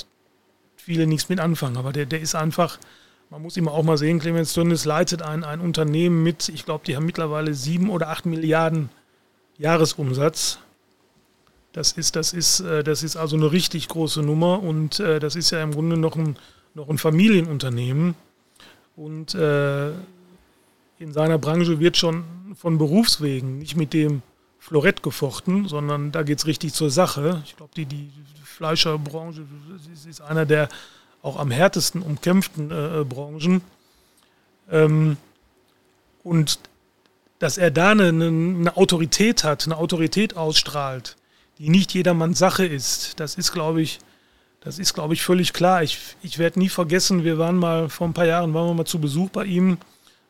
[0.75, 1.77] viele nichts mit anfangen.
[1.77, 2.77] Aber der, der ist einfach,
[3.29, 6.85] man muss immer auch mal sehen, Clemens Tönnies leitet ein, ein Unternehmen mit, ich glaube,
[6.85, 8.89] die haben mittlerweile sieben oder acht Milliarden
[9.57, 10.59] Jahresumsatz.
[11.71, 15.35] Das ist, das ist, äh, das ist also eine richtig große Nummer und äh, das
[15.35, 16.37] ist ja im Grunde noch ein,
[16.75, 18.15] noch ein Familienunternehmen.
[18.95, 19.89] Und äh,
[20.99, 22.23] in seiner Branche wird schon
[22.55, 24.21] von Berufswegen nicht mit dem
[24.63, 27.43] Florett gefochten, sondern da geht es richtig zur Sache.
[27.45, 28.09] Ich glaube, die, die
[28.45, 29.45] Fleischerbranche
[30.07, 30.69] ist einer der
[31.21, 33.61] auch am härtesten umkämpften äh, äh, Branchen.
[34.71, 35.17] Ähm,
[36.23, 36.59] und
[37.39, 41.17] dass er da eine, eine, Autorität hat, eine Autorität ausstrahlt,
[41.57, 43.99] die nicht jedermanns Sache ist, das ist, glaube ich,
[44.61, 45.83] das ist, glaube ich, völlig klar.
[45.83, 48.85] Ich, ich werde nie vergessen, wir waren mal vor ein paar Jahren, waren wir mal
[48.85, 49.77] zu Besuch bei ihm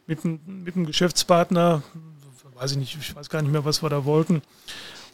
[0.08, 1.84] mit, mit einem Geschäftspartner,
[2.56, 4.42] weiß ich nicht, ich weiß gar nicht mehr, was wir da wollten.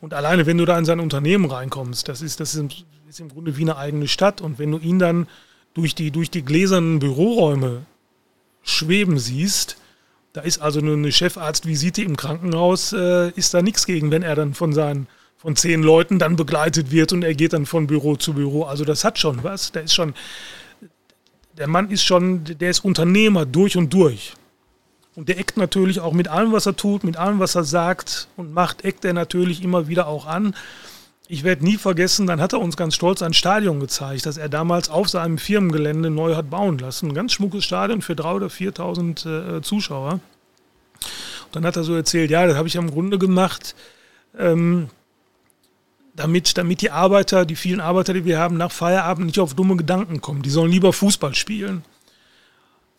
[0.01, 3.57] Und alleine, wenn du da in sein Unternehmen reinkommst, das ist, das ist, im Grunde
[3.57, 4.41] wie eine eigene Stadt.
[4.41, 5.27] Und wenn du ihn dann
[5.73, 7.85] durch die, durch die gläsernen Büroräume
[8.63, 9.77] schweben siehst,
[10.33, 14.53] da ist also eine Chefarztvisite im Krankenhaus, äh, ist da nichts gegen, wenn er dann
[14.53, 15.07] von seinen
[15.39, 18.63] von zehn Leuten dann begleitet wird und er geht dann von Büro zu Büro.
[18.63, 19.71] Also das hat schon was.
[19.71, 20.13] Der ist schon,
[21.57, 24.33] der Mann ist schon, der ist Unternehmer durch und durch.
[25.19, 28.29] Und der eckt natürlich auch mit allem, was er tut, mit allem, was er sagt
[28.37, 30.55] und macht, eckt er natürlich immer wieder auch an.
[31.27, 34.47] Ich werde nie vergessen, dann hat er uns ganz stolz ein Stadion gezeigt, das er
[34.47, 37.09] damals auf seinem Firmengelände neu hat bauen lassen.
[37.09, 40.13] Ein ganz schmuckes Stadion für 3.000 oder 4.000 äh, Zuschauer.
[40.13, 40.21] Und
[41.51, 43.75] dann hat er so erzählt, ja, das habe ich im Grunde gemacht,
[44.37, 44.87] ähm,
[46.15, 49.75] damit, damit die Arbeiter, die vielen Arbeiter, die wir haben, nach Feierabend nicht auf dumme
[49.75, 50.43] Gedanken kommen.
[50.43, 51.83] Die sollen lieber Fußball spielen.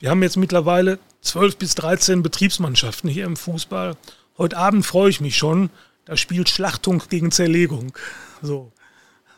[0.00, 3.96] Wir haben jetzt mittlerweile 12 bis 13 Betriebsmannschaften hier im Fußball.
[4.38, 5.68] Heute Abend freue ich mich schon.
[6.06, 7.92] Da spielt Schlachtung gegen Zerlegung.
[8.40, 8.72] So.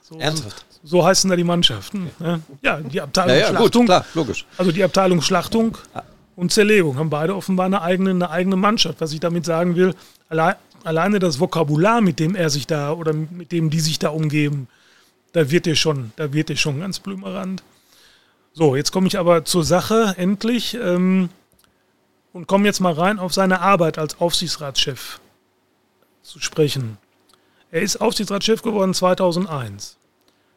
[0.00, 0.64] so Ernsthaft?
[0.84, 2.10] So heißen da die Mannschaften.
[2.20, 2.40] Ne?
[2.62, 3.86] Ja, die Abteilung ja, ja, Schlachtung.
[3.86, 4.46] Gut, klar, logisch.
[4.56, 5.78] Also die Abteilung Schlachtung
[6.36, 9.00] und Zerlegung haben beide offenbar eine eigene, eine eigene Mannschaft.
[9.00, 9.96] Was ich damit sagen will,
[10.28, 10.54] allein,
[10.84, 14.68] alleine das Vokabular, mit dem er sich da oder mit dem die sich da umgeben,
[15.32, 17.64] da wird er schon, da wird er schon ganz blümerant.
[18.54, 21.30] So, jetzt komme ich aber zur Sache endlich ähm,
[22.32, 25.20] und komme jetzt mal rein auf seine Arbeit als Aufsichtsratschef
[26.22, 26.98] zu sprechen.
[27.70, 29.96] Er ist Aufsichtsratschef geworden 2001.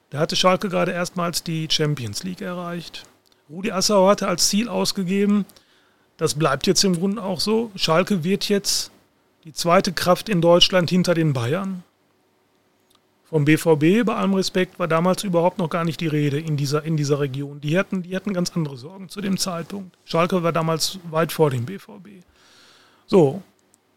[0.09, 3.05] Da hatte Schalke gerade erstmals die Champions League erreicht.
[3.49, 5.45] Rudi Assauer hatte als Ziel ausgegeben,
[6.17, 8.91] das bleibt jetzt im Grunde auch so, Schalke wird jetzt
[9.45, 11.83] die zweite Kraft in Deutschland hinter den Bayern.
[13.36, 16.83] Vom BVB, bei allem Respekt, war damals überhaupt noch gar nicht die Rede in dieser,
[16.83, 17.59] in dieser Region.
[17.59, 19.97] Die hatten, die hatten ganz andere Sorgen zu dem Zeitpunkt.
[20.05, 22.23] Schalke war damals weit vor dem BVB.
[23.07, 23.43] So,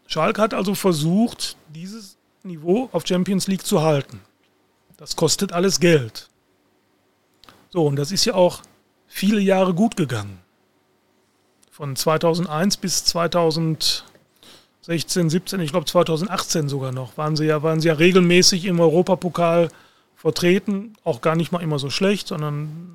[0.07, 4.19] Schalke hat also versucht, dieses Niveau auf Champions League zu halten.
[4.97, 6.29] Das kostet alles Geld.
[7.69, 8.61] So, und das ist ja auch
[9.07, 10.37] viele Jahre gut gegangen.
[11.71, 13.05] Von 2001 bis
[14.89, 18.79] 2016, 17, ich glaube 2018 sogar noch, waren sie ja, waren sie ja regelmäßig im
[18.79, 19.69] Europapokal
[20.15, 20.93] vertreten.
[21.03, 22.89] Auch gar nicht mal immer so schlecht, sondern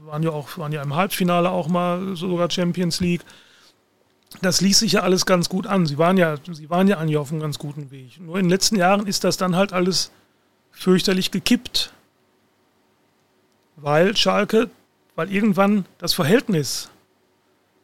[0.00, 3.22] waren ja auch waren ja im Halbfinale auch mal sogar Champions League.
[4.42, 5.86] Das ließ sich ja alles ganz gut an.
[5.86, 8.20] Sie waren ja, sie waren ja eigentlich auf einem ganz guten Weg.
[8.20, 10.10] Nur in den letzten Jahren ist das dann halt alles
[10.72, 11.92] fürchterlich gekippt.
[13.76, 14.68] Weil Schalke,
[15.14, 16.90] weil irgendwann das Verhältnis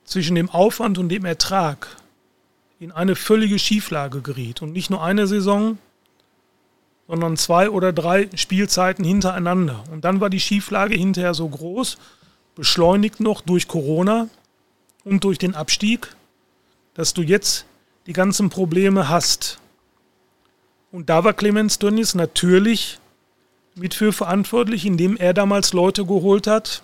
[0.04, 2.01] zwischen dem Aufwand und dem Ertrag
[2.82, 4.60] in eine völlige Schieflage geriet.
[4.60, 5.78] Und nicht nur eine Saison,
[7.06, 9.84] sondern zwei oder drei Spielzeiten hintereinander.
[9.92, 11.96] Und dann war die Schieflage hinterher so groß,
[12.56, 14.28] beschleunigt noch durch Corona
[15.04, 16.08] und durch den Abstieg,
[16.94, 17.66] dass du jetzt
[18.06, 19.60] die ganzen Probleme hast.
[20.90, 22.98] Und da war Clemens Dönnies natürlich
[23.76, 26.82] mit für verantwortlich, indem er damals Leute geholt hat.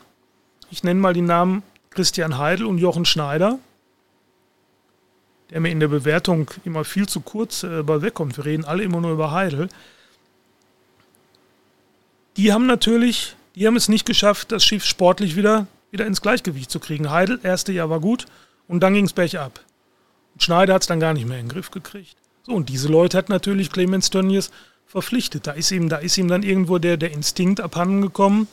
[0.71, 3.59] Ich nenne mal die Namen Christian Heidel und Jochen Schneider,
[5.51, 8.37] der mir in der Bewertung immer viel zu kurz äh, wegkommt.
[8.37, 9.69] Wir reden alle immer nur über Heidel.
[12.37, 16.71] Die haben natürlich, die haben es nicht geschafft, das Schiff sportlich wieder, wieder ins Gleichgewicht
[16.71, 17.11] zu kriegen.
[17.11, 18.27] Heidel, erste Jahr war gut
[18.69, 19.61] und dann ging es bergab.
[20.35, 22.17] Und Schneider hat es dann gar nicht mehr in den Griff gekriegt.
[22.45, 24.51] So, und diese Leute hat natürlich Clemens Tönnies
[24.87, 25.47] verpflichtet.
[25.47, 28.49] Da ist ihm, da ist ihm dann irgendwo der, der Instinkt abhanden gekommen,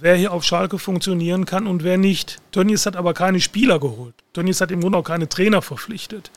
[0.00, 2.40] wer hier auf Schalke funktionieren kann und wer nicht.
[2.50, 4.14] Tönnies hat aber keine Spieler geholt.
[4.32, 6.30] Tönnies hat im Grunde auch keine Trainer verpflichtet.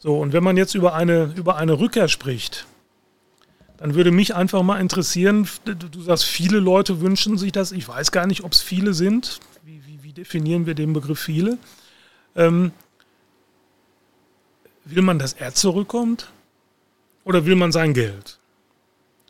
[0.00, 2.66] So, und wenn man jetzt über eine, über eine Rückkehr spricht,
[3.78, 7.72] dann würde mich einfach mal interessieren, du sagst, viele Leute wünschen sich das.
[7.72, 9.40] Ich weiß gar nicht, ob es viele sind.
[9.64, 11.58] Wie, wie, wie, definieren wir den Begriff viele?
[12.36, 12.72] Ähm,
[14.84, 16.30] will man, dass er zurückkommt?
[17.24, 18.38] Oder will man sein Geld?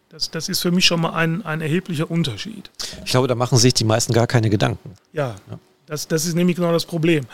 [0.09, 2.71] Das, das ist für mich schon mal ein, ein erheblicher Unterschied.
[3.05, 4.95] Ich glaube, da machen sich die meisten gar keine Gedanken.
[5.13, 5.59] Ja, ja.
[5.87, 7.27] Das, das ist nämlich genau das Problem.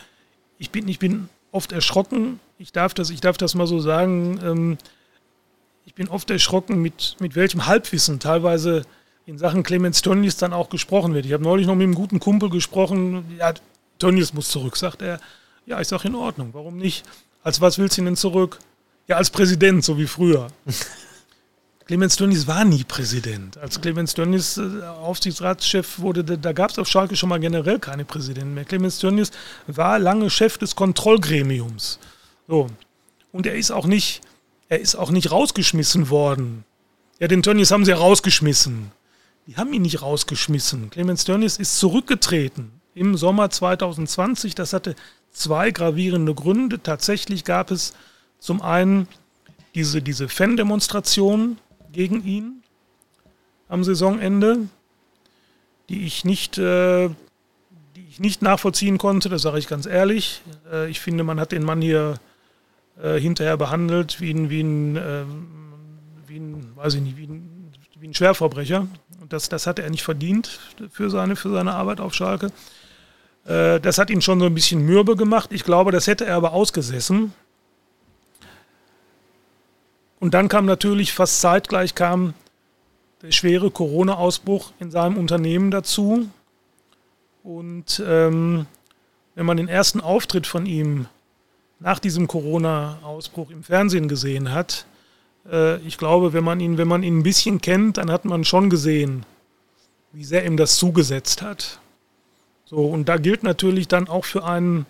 [0.59, 4.41] Ich bin, ich bin oft erschrocken, ich darf das, ich darf das mal so sagen,
[4.45, 4.79] ähm,
[5.87, 8.83] ich bin oft erschrocken, mit, mit welchem Halbwissen teilweise
[9.27, 11.27] in Sachen Clemens Tönnies dann auch gesprochen wird.
[11.27, 13.55] Ich habe neulich noch mit einem guten Kumpel gesprochen, ja,
[13.99, 15.21] Tönnies muss zurück, sagt er.
[15.67, 17.05] Ja, ich sage in Ordnung, warum nicht?
[17.43, 18.59] Als was willst du denn zurück?
[19.07, 20.49] Ja, als Präsident, so wie früher.
[21.87, 23.59] Clemens Tönnies war nie Präsident.
[23.59, 28.07] Als Clemens Tönnies äh, Aufsichtsratschef wurde, da, gab es auf Schalke schon mal generell keine
[28.07, 28.65] Präsidenten mehr.
[28.65, 29.31] Clemens Tönnies
[29.67, 31.99] war lange Chef des Kontrollgremiums.
[32.49, 32.69] So.
[33.33, 34.23] Und er ist auch nicht,
[34.71, 36.65] er ist auch nicht rausgeschmissen worden.
[37.19, 38.91] Ja, den Tönnies haben sie ja rausgeschmissen.
[39.47, 40.89] Die haben ihn nicht rausgeschmissen.
[40.89, 44.55] Clemens Tönnies ist zurückgetreten im Sommer 2020.
[44.55, 44.97] Das hatte
[45.33, 46.83] zwei gravierende Gründe.
[46.83, 47.93] Tatsächlich gab es
[48.39, 49.07] zum einen
[49.75, 51.59] diese, diese Fan-Demonstration
[51.95, 52.63] gegen ihn
[53.69, 54.69] am Saisonende,
[55.89, 57.09] die ich nicht, äh,
[57.97, 60.43] die ich nicht nachvollziehen konnte, das sage ich ganz ehrlich.
[60.71, 62.17] Äh, ich finde, man hat den Mann hier
[63.03, 65.25] äh, hinterher behandelt wie ein, wie ein, äh,
[66.27, 68.87] wie ein, weiß ich nicht, wie ein, wie ein Schwerverbrecher.
[69.21, 72.51] Und das, das hat er nicht verdient für seine, für seine Arbeit auf Schalke.
[73.47, 75.51] Äh, das hat ihn schon so ein bisschen mürbe gemacht.
[75.53, 77.33] Ich glaube, das hätte er aber ausgesessen.
[80.25, 82.33] Und dann kam natürlich fast zeitgleich kam
[83.21, 86.31] der schwere Corona-Ausbruch in seinem Unternehmen dazu.
[87.43, 88.65] Und ähm,
[89.35, 91.09] wenn man den ersten Auftritt von ihm
[91.79, 94.87] nach diesem Corona-Ausbruch im Fernsehen gesehen hat,
[95.47, 98.45] äh, ich glaube, wenn man ihn, wenn man ihn ein bisschen kennt, dann hat man
[98.45, 99.27] schon gesehen,
[100.13, 101.81] wie sehr ihm das zugesetzt hat.
[102.65, 104.87] So, und da gilt natürlich dann auch für einen,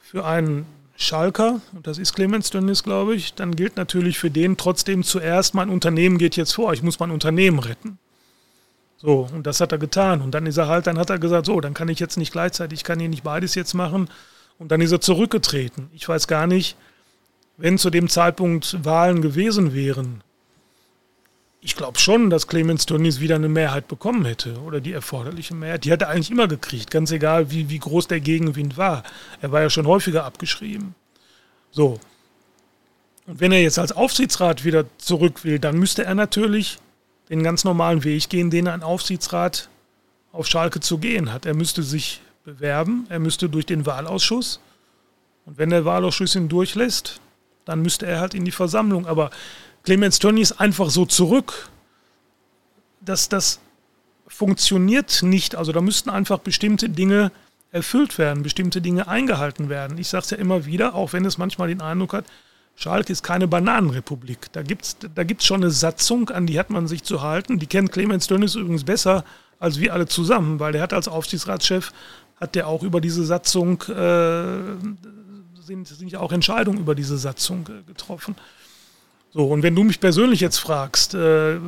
[0.00, 0.66] für einen
[0.96, 5.54] Schalker, und das ist Clemens Dönnis, glaube ich, dann gilt natürlich für den trotzdem zuerst,
[5.54, 7.98] mein Unternehmen geht jetzt vor, ich muss mein Unternehmen retten.
[8.96, 10.22] So, und das hat er getan.
[10.22, 12.32] Und dann ist er halt, dann hat er gesagt, so, dann kann ich jetzt nicht
[12.32, 14.08] gleichzeitig, ich kann hier nicht beides jetzt machen.
[14.58, 15.90] Und dann ist er zurückgetreten.
[15.92, 16.76] Ich weiß gar nicht,
[17.56, 20.22] wenn zu dem Zeitpunkt Wahlen gewesen wären,
[21.64, 25.86] ich glaube schon, dass Clemens Tönnies wieder eine Mehrheit bekommen hätte oder die erforderliche Mehrheit.
[25.86, 29.02] Die hat er eigentlich immer gekriegt, ganz egal, wie, wie groß der Gegenwind war.
[29.40, 30.94] Er war ja schon häufiger abgeschrieben.
[31.70, 31.98] So.
[33.26, 36.76] Und wenn er jetzt als Aufsichtsrat wieder zurück will, dann müsste er natürlich
[37.30, 39.70] den ganz normalen Weg gehen, den ein Aufsichtsrat
[40.32, 41.46] auf Schalke zu gehen hat.
[41.46, 44.60] Er müsste sich bewerben, er müsste durch den Wahlausschuss.
[45.46, 47.22] Und wenn der Wahlausschuss ihn durchlässt,
[47.64, 49.06] dann müsste er halt in die Versammlung.
[49.06, 49.30] Aber
[49.84, 51.68] Clemens Tönnies einfach so zurück,
[53.00, 53.60] dass das
[54.26, 55.54] funktioniert nicht.
[55.54, 57.30] Also da müssten einfach bestimmte Dinge
[57.70, 59.98] erfüllt werden, bestimmte Dinge eingehalten werden.
[59.98, 62.24] Ich sage es ja immer wieder, auch wenn es manchmal den Eindruck hat,
[62.76, 64.52] Schalke ist keine Bananenrepublik.
[64.52, 67.58] Da gibt es da gibt's schon eine Satzung, an die hat man sich zu halten.
[67.58, 69.24] Die kennt Clemens Tönnies übrigens besser
[69.60, 71.92] als wir alle zusammen, weil der hat als Aufsichtsratschef,
[72.36, 74.76] hat der auch über diese Satzung, äh,
[75.62, 78.36] sind, sind ja auch Entscheidungen über diese Satzung äh, getroffen.
[79.34, 81.58] So, und wenn du mich persönlich jetzt fragst, äh,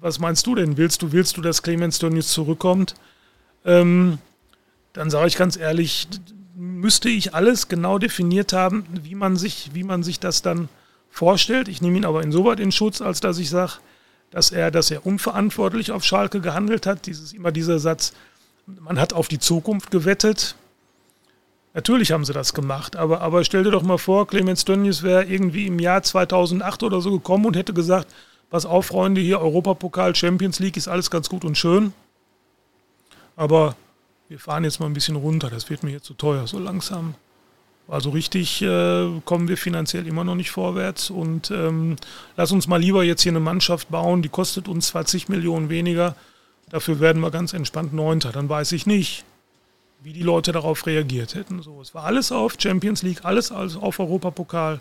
[0.00, 0.78] was meinst du denn?
[0.78, 2.94] Willst du, willst du, dass Clemens Tönnies zurückkommt?
[3.66, 4.16] Ähm,
[4.94, 6.08] dann sage ich ganz ehrlich,
[6.56, 10.70] müsste ich alles genau definiert haben, wie man sich, wie man sich das dann
[11.10, 11.68] vorstellt.
[11.68, 13.74] Ich nehme ihn aber insoweit in Schutz, als dass ich sage,
[14.30, 17.04] dass er, dass er unverantwortlich auf Schalke gehandelt hat.
[17.04, 18.14] Dieses, immer dieser Satz,
[18.66, 20.54] man hat auf die Zukunft gewettet.
[21.72, 25.24] Natürlich haben sie das gemacht, aber, aber stell dir doch mal vor, Clemens Tönnies wäre
[25.24, 28.08] irgendwie im Jahr 2008 oder so gekommen und hätte gesagt,
[28.50, 31.92] pass auf, Freunde, hier Europapokal, Champions League ist alles ganz gut und schön,
[33.36, 33.76] aber
[34.28, 37.14] wir fahren jetzt mal ein bisschen runter, das wird mir hier zu teuer, so langsam.
[37.86, 41.96] Also richtig äh, kommen wir finanziell immer noch nicht vorwärts und ähm,
[42.36, 46.14] lass uns mal lieber jetzt hier eine Mannschaft bauen, die kostet uns 20 Millionen weniger,
[46.68, 49.24] dafür werden wir ganz entspannt Neunter, dann weiß ich nicht,
[50.02, 51.62] wie die Leute darauf reagiert hätten.
[51.62, 54.78] So, es war alles auf Champions League, alles auf Europapokal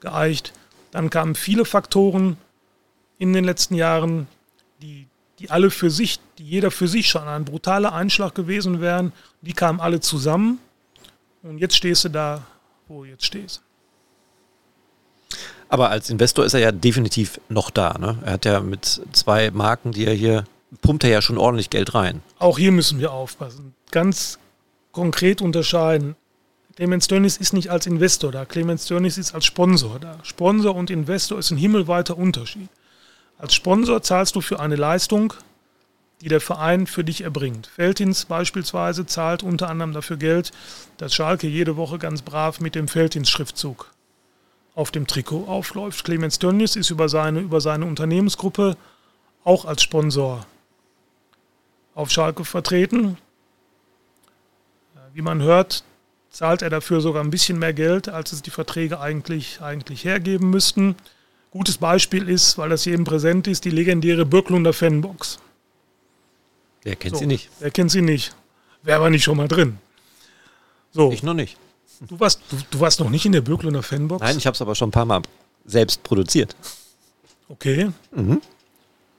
[0.00, 0.52] geeicht.
[0.90, 2.36] Dann kamen viele Faktoren
[3.18, 4.26] in den letzten Jahren,
[4.80, 5.06] die,
[5.38, 9.12] die alle für sich, die jeder für sich schon ein brutaler Einschlag gewesen wären.
[9.42, 10.58] Die kamen alle zusammen.
[11.42, 12.42] Und jetzt stehst du da,
[12.88, 13.62] wo du jetzt stehst.
[15.68, 17.96] Aber als Investor ist er ja definitiv noch da.
[17.98, 18.18] Ne?
[18.24, 20.44] Er hat ja mit zwei Marken, die er hier
[20.80, 22.22] pumpt er ja schon ordentlich Geld rein.
[22.38, 23.74] Auch hier müssen wir aufpassen.
[23.90, 24.38] Ganz,
[24.94, 26.16] konkret unterscheiden.
[26.76, 30.18] Clemens Dönnis ist nicht als Investor da, Clemens Dönnis ist als Sponsor da.
[30.22, 32.68] Sponsor und Investor ist ein himmelweiter Unterschied.
[33.36, 35.34] Als Sponsor zahlst du für eine Leistung,
[36.20, 37.66] die der Verein für dich erbringt.
[37.66, 40.52] Feldins beispielsweise zahlt unter anderem dafür Geld,
[40.96, 43.92] dass Schalke jede Woche ganz brav mit dem Feldins-Schriftzug
[44.74, 46.04] auf dem Trikot aufläuft.
[46.04, 48.76] Clemens Tönnies ist über seine, über seine Unternehmensgruppe
[49.44, 50.46] auch als Sponsor
[51.94, 53.18] auf Schalke vertreten.
[55.14, 55.84] Wie man hört,
[56.28, 60.50] zahlt er dafür sogar ein bisschen mehr Geld, als es die Verträge eigentlich, eigentlich hergeben
[60.50, 60.96] müssten.
[61.52, 65.38] Gutes Beispiel ist, weil das jedem präsent ist, die legendäre Birklunder Fanbox.
[66.82, 67.48] Wer kennt so, sie nicht?
[67.60, 68.34] Wer kennt sie nicht?
[68.82, 69.78] Wäre aber nicht schon mal drin.
[70.90, 71.12] So.
[71.12, 71.56] Ich noch nicht.
[72.00, 74.20] Du warst, du, du warst noch nicht in der Birklunder Fanbox?
[74.20, 75.22] Nein, ich habe es aber schon ein paar Mal
[75.64, 76.56] selbst produziert.
[77.48, 77.92] Okay.
[78.10, 78.42] Mhm.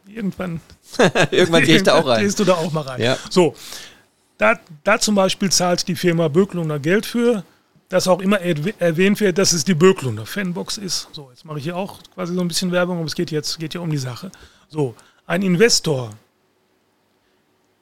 [0.08, 0.60] Irgendwann.
[1.32, 2.22] Irgendwann gehe ich da auch rein.
[2.22, 3.02] Gehst du da auch mal rein.
[3.02, 3.18] Ja.
[3.30, 3.56] So,
[4.38, 7.44] da, da zum Beispiel zahlt die Firma Böcklunder Geld für,
[7.90, 11.08] dass auch immer erwähnt wird, dass es die Böcklunder Fanbox ist.
[11.12, 13.60] So, jetzt mache ich hier auch quasi so ein bisschen Werbung, aber es geht jetzt
[13.60, 14.32] geht ja um die Sache.
[14.68, 16.12] So, ein Investor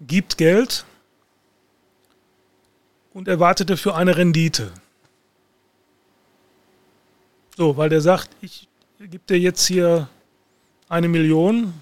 [0.01, 0.85] gibt Geld
[3.13, 4.71] und erwartet dafür eine Rendite.
[7.55, 8.67] So, weil der sagt, ich
[8.99, 10.09] gebe dir jetzt hier
[10.89, 11.73] eine Million,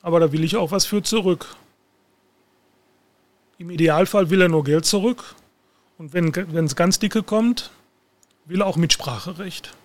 [0.00, 1.56] aber da will ich auch was für zurück.
[3.62, 5.36] Im Idealfall will er nur Geld zurück.
[5.96, 7.70] Und wenn es ganz dicke kommt,
[8.44, 9.76] will er auch Mitspracherecht.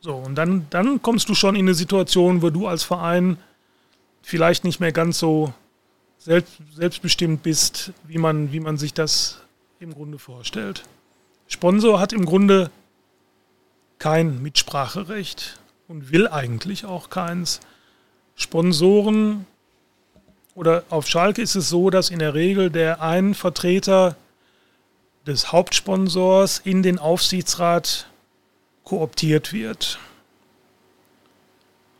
[0.00, 3.36] So, und dann, dann kommst du schon in eine Situation, wo du als Verein
[4.22, 5.52] vielleicht nicht mehr ganz so
[6.16, 9.42] selbst, selbstbestimmt bist, wie man, wie man sich das
[9.78, 10.84] im Grunde vorstellt.
[11.48, 12.70] Sponsor hat im Grunde
[13.98, 17.60] kein Mitspracherecht und will eigentlich auch keins.
[18.34, 19.44] Sponsoren
[20.54, 24.16] oder auf Schalke ist es so, dass in der Regel der ein Vertreter
[25.26, 28.06] des Hauptsponsors in den Aufsichtsrat
[28.84, 29.98] kooptiert wird.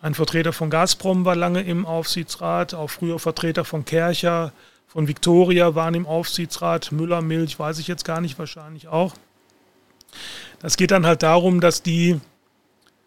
[0.00, 4.52] Ein Vertreter von Gazprom war lange im Aufsichtsrat, auch früher Vertreter von Kercher,
[4.88, 9.14] von Victoria waren im Aufsichtsrat, Müller, Milch, weiß ich jetzt gar nicht, wahrscheinlich auch.
[10.58, 12.20] Das geht dann halt darum, dass die,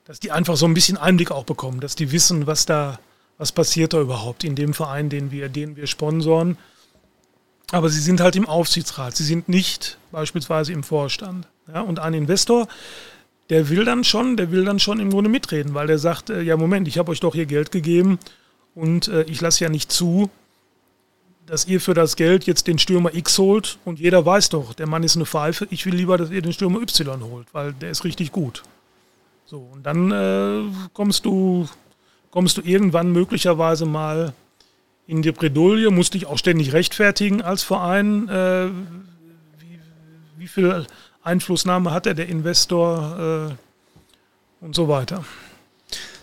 [0.05, 2.97] dass die einfach so ein bisschen Einblick auch bekommen, dass die wissen, was da,
[3.37, 6.57] was passiert da überhaupt in dem Verein, den wir, den wir sponsoren.
[7.71, 9.15] Aber sie sind halt im Aufsichtsrat.
[9.15, 11.47] Sie sind nicht beispielsweise im Vorstand.
[11.67, 12.67] Ja, und ein Investor,
[13.49, 16.41] der will dann schon, der will dann schon im Grunde mitreden, weil der sagt, äh,
[16.41, 18.19] ja Moment, ich habe euch doch hier Geld gegeben
[18.75, 20.29] und äh, ich lasse ja nicht zu,
[21.45, 24.87] dass ihr für das Geld jetzt den Stürmer X holt und jeder weiß doch, der
[24.87, 27.91] Mann ist eine Pfeife, ich will lieber, dass ihr den Stürmer Y holt, weil der
[27.91, 28.63] ist richtig gut.
[29.45, 30.63] So, und dann äh,
[30.93, 31.67] kommst du,
[32.35, 34.33] kommst du irgendwann möglicherweise mal
[35.07, 38.27] in die Bredouille, musst dich auch ständig rechtfertigen als Verein.
[38.27, 38.67] Äh,
[39.59, 39.79] wie,
[40.37, 40.85] wie, viel
[41.23, 43.53] Einflussnahme hat er, der Investor
[44.61, 45.23] äh, und so weiter.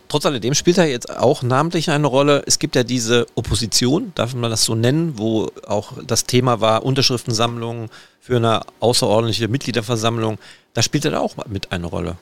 [0.09, 2.43] Trotz alledem spielt er jetzt auch namentlich eine Rolle.
[2.47, 6.85] Es gibt ja diese Opposition, darf man das so nennen, wo auch das Thema war
[6.85, 7.89] Unterschriftensammlung
[8.21, 10.37] für eine außerordentliche Mitgliederversammlung.
[10.75, 12.19] Da spielt er auch mit eine Rolle.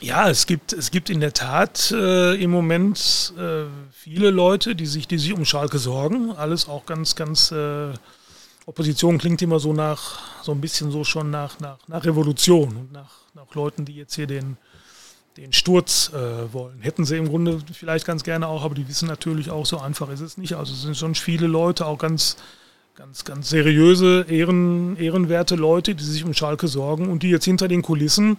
[0.00, 4.86] Ja, es gibt, es gibt in der Tat äh, im Moment äh, viele Leute, die
[4.86, 6.32] sich, die sich um Schalke sorgen.
[6.32, 7.92] Alles auch ganz, ganz äh,
[8.64, 12.92] Opposition klingt immer so nach, so ein bisschen so schon nach, nach, nach Revolution und
[12.92, 14.56] nach, nach Leuten, die jetzt hier den,
[15.36, 16.80] den Sturz äh, wollen.
[16.80, 20.08] Hätten sie im Grunde vielleicht ganz gerne auch, aber die wissen natürlich auch, so einfach
[20.10, 20.54] ist es nicht.
[20.54, 22.38] Also es sind schon viele Leute, auch ganz,
[22.94, 27.68] ganz, ganz seriöse, ehren, ehrenwerte Leute, die sich um Schalke sorgen und die jetzt hinter
[27.68, 28.38] den Kulissen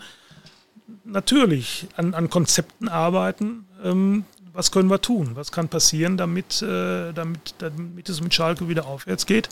[1.03, 3.65] natürlich an, an Konzepten arbeiten.
[3.83, 5.31] Ähm, was können wir tun?
[5.35, 9.49] Was kann passieren, damit, äh, damit, damit es mit Schalke wieder aufwärts geht?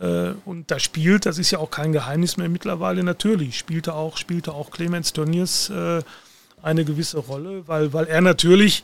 [0.00, 4.16] Äh, und da spielt, das ist ja auch kein Geheimnis mehr mittlerweile, natürlich spielte auch,
[4.16, 6.02] spielte auch Clemens Tönnies äh,
[6.62, 8.82] eine gewisse Rolle, weil, weil er natürlich,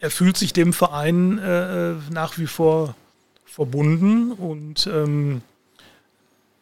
[0.00, 2.94] er fühlt sich dem Verein äh, nach wie vor
[3.44, 5.42] verbunden und ähm,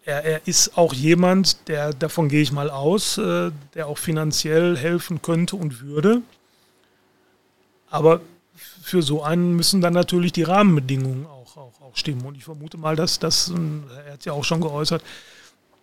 [0.05, 4.77] er, er, ist auch jemand, der, davon gehe ich mal aus, äh, der auch finanziell
[4.77, 6.23] helfen könnte und würde.
[7.91, 8.21] Aber
[8.83, 12.25] für so einen müssen dann natürlich die Rahmenbedingungen auch, auch, auch stimmen.
[12.25, 13.53] Und ich vermute mal, dass das,
[14.07, 15.03] er hat ja auch schon geäußert,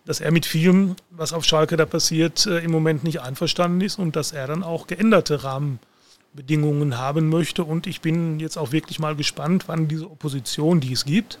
[0.04, 3.98] dass er mit vielem, was auf Schalke da passiert, äh, im Moment nicht einverstanden ist
[3.98, 7.62] und dass er dann auch geänderte Rahmenbedingungen haben möchte.
[7.62, 11.38] Und ich bin jetzt auch wirklich mal gespannt, wann diese Opposition, die es gibt,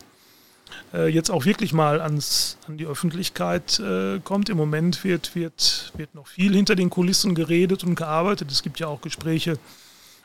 [0.92, 4.48] jetzt auch wirklich mal ans, an die Öffentlichkeit äh, kommt.
[4.48, 8.50] Im Moment wird, wird, wird noch viel hinter den Kulissen geredet und gearbeitet.
[8.50, 9.58] Es gibt ja auch Gespräche,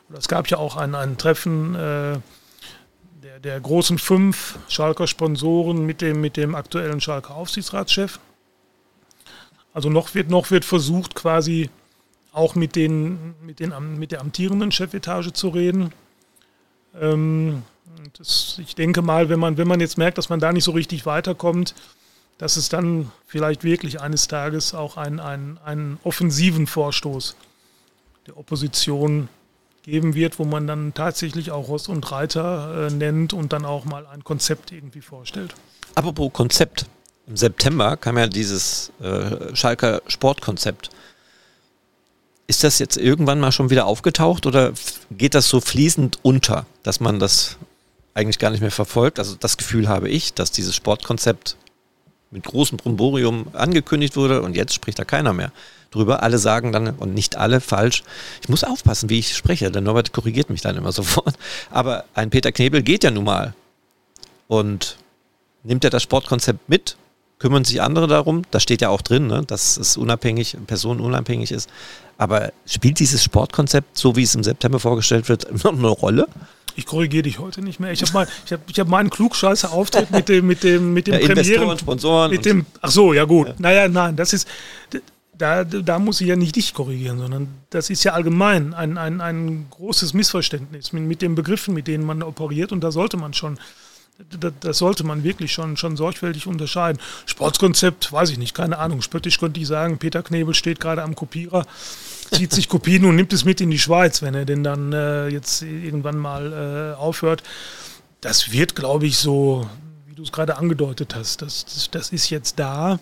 [0.09, 1.75] oder es gab ja auch ein, ein Treffen
[3.23, 8.19] der, der großen fünf Schalker Sponsoren mit dem, mit dem aktuellen Schalker Aufsichtsratschef.
[9.73, 11.69] Also noch wird, noch wird versucht, quasi
[12.31, 15.93] auch mit, den, mit, den, mit der amtierenden Chefetage zu reden.
[16.99, 17.63] Ähm,
[18.17, 20.71] das, ich denke mal, wenn man, wenn man jetzt merkt, dass man da nicht so
[20.71, 21.73] richtig weiterkommt,
[22.38, 27.36] dass es dann vielleicht wirklich eines Tages auch einen, einen, einen offensiven Vorstoß
[28.27, 29.29] der Opposition
[29.84, 33.86] geben wird, wo man dann tatsächlich auch Ross und Reiter äh, nennt und dann auch
[33.86, 35.53] mal ein Konzept irgendwie vorstellt.
[35.95, 36.86] Apropos Konzept,
[37.27, 40.89] im September kam ja dieses äh, Schalker Sportkonzept.
[42.47, 44.73] Ist das jetzt irgendwann mal schon wieder aufgetaucht oder
[45.11, 47.57] geht das so fließend unter, dass man das
[48.14, 49.20] eigentlich gar nicht mehr verfolgt?
[49.20, 51.57] Also das Gefühl habe ich, dass dieses Sportkonzept
[52.32, 55.51] mit großem Bromborium angekündigt wurde und jetzt spricht da keiner mehr
[55.91, 56.24] drüber.
[56.24, 58.03] Alle sagen dann, und nicht alle, falsch.
[58.41, 61.36] Ich muss aufpassen, wie ich spreche, denn Norbert korrigiert mich dann immer sofort.
[61.70, 63.53] Aber ein Peter Knebel geht ja nun mal.
[64.47, 64.97] Und
[65.64, 66.97] nimmt er das Sportkonzept mit
[67.43, 68.43] kümmern sich andere darum.
[68.51, 69.43] Das steht ja auch drin, ne?
[69.45, 71.70] dass es unabhängig, personenunabhängig ist.
[72.18, 76.30] Aber spielt dieses Sportkonzept, so wie es im September vorgestellt wird, noch eine Rolle?
[76.76, 77.91] Ich korrigiere dich heute nicht mehr.
[77.91, 81.07] Ich habe mal, ich habe, ich habe meinen klugscheißer Auftritt mit dem, mit dem, mit
[81.07, 82.65] dem ja, Premieren, Sponsoren, mit dem.
[82.82, 83.47] Ach so, ja gut.
[83.47, 83.55] Ja.
[83.59, 84.47] Naja, nein, das ist,
[85.38, 89.21] da, da muss ich ja nicht dich korrigieren, sondern das ist ja allgemein ein, ein,
[89.21, 93.34] ein großes Missverständnis mit, mit den Begriffen, mit denen man operiert und da sollte man
[93.34, 93.57] schon
[94.59, 97.01] das sollte man wirklich schon, schon sorgfältig unterscheiden.
[97.26, 99.01] Sportskonzept, weiß ich nicht, keine Ahnung.
[99.01, 101.65] Spöttisch könnte ich sagen, Peter Knebel steht gerade am Kopierer,
[102.34, 105.27] zieht sich Kopien und nimmt es mit in die Schweiz, wenn er denn dann äh,
[105.27, 107.43] jetzt irgendwann mal äh, aufhört.
[108.21, 109.67] Das wird, glaube ich, so,
[110.07, 112.99] wie du es gerade angedeutet hast, das, das, das, ist jetzt da.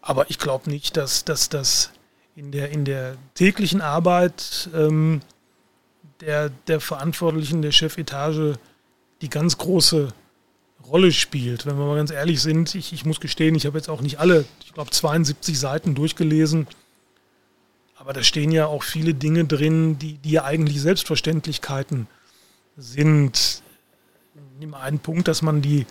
[0.00, 1.90] Aber ich glaube nicht, dass, das
[2.34, 5.20] in der, in der täglichen Arbeit ähm,
[6.20, 8.54] der, der Verantwortlichen der Chefetage
[9.20, 10.08] die ganz große
[10.86, 11.66] Rolle spielt.
[11.66, 14.18] Wenn wir mal ganz ehrlich sind, ich, ich muss gestehen, ich habe jetzt auch nicht
[14.20, 16.66] alle, ich glaube 72 Seiten durchgelesen.
[17.98, 22.06] Aber da stehen ja auch viele Dinge drin, die, die ja eigentlich Selbstverständlichkeiten
[22.76, 23.62] sind.
[24.58, 25.84] Nimm einen Punkt, dass man die,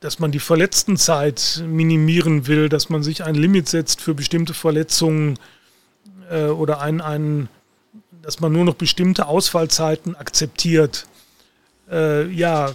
[0.00, 5.38] dass man die Verletztenzeit minimieren will, dass man sich ein Limit setzt für bestimmte Verletzungen
[6.30, 7.48] äh, oder ein, ein,
[8.22, 11.06] dass man nur noch bestimmte Ausfallzeiten akzeptiert
[11.90, 12.72] äh, ja,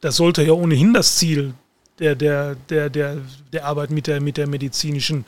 [0.00, 1.54] das sollte ja ohnehin das Ziel
[1.98, 3.18] der, der, der, der,
[3.52, 5.24] der Arbeit mit der, mit der medizinischen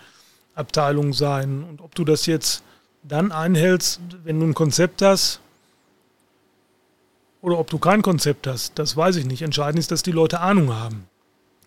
[0.54, 1.64] Abteilung sein.
[1.64, 2.62] Und ob du das jetzt
[3.02, 5.40] dann einhältst, wenn du ein Konzept hast,
[7.40, 9.42] oder ob du kein Konzept hast, das weiß ich nicht.
[9.42, 11.08] Entscheidend ist, dass die Leute Ahnung haben.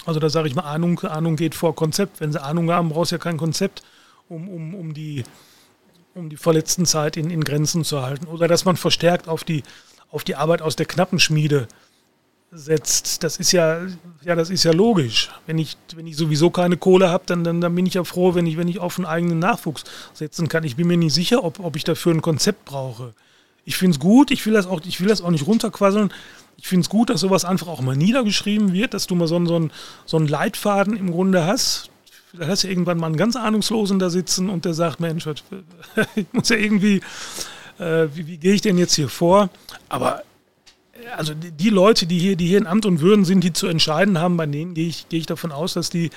[0.05, 2.21] Also da sage ich mal, Ahnung, Ahnung geht vor Konzept.
[2.21, 3.83] Wenn sie Ahnung haben, brauchst du ja kein Konzept,
[4.29, 5.23] um, um, um, die,
[6.13, 8.27] um die verletzten Zeit in, in Grenzen zu halten.
[8.27, 9.63] Oder dass man verstärkt auf die,
[10.11, 11.67] auf die Arbeit aus der Knappenschmiede
[12.55, 13.23] setzt.
[13.23, 13.81] Das ist ja,
[14.23, 15.29] ja, das ist ja logisch.
[15.45, 18.33] Wenn ich, wenn ich sowieso keine Kohle habe, dann, dann, dann bin ich ja froh,
[18.33, 19.83] wenn ich, wenn ich auf einen eigenen Nachwuchs
[20.13, 20.63] setzen kann.
[20.63, 23.13] Ich bin mir nicht sicher, ob, ob ich dafür ein Konzept brauche.
[23.65, 26.11] Ich finde es gut, ich will, das auch, ich will das auch nicht runterquasseln.
[26.57, 29.43] Ich finde es gut, dass sowas einfach auch mal niedergeschrieben wird, dass du mal so,
[29.45, 29.71] so, einen,
[30.05, 31.89] so einen Leitfaden im Grunde hast.
[32.33, 35.27] Da hast du irgendwann mal einen ganz Ahnungslosen da sitzen und der sagt, Mensch,
[36.15, 37.01] ich muss ja irgendwie,
[37.79, 39.49] äh, wie, wie gehe ich denn jetzt hier vor?
[39.89, 40.23] Aber
[41.15, 44.19] also die, Leute, die hier, die hier in Amt und Würden sind, die zu entscheiden
[44.19, 46.09] haben, bei denen gehe ich, gehe ich davon aus, dass die,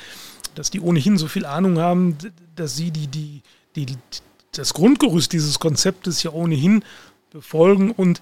[0.54, 2.16] dass die ohnehin so viel Ahnung haben,
[2.56, 3.42] dass sie die, die,
[3.76, 3.86] die,
[4.52, 6.84] das Grundgerüst dieses Konzeptes ja ohnehin
[7.30, 8.20] befolgen und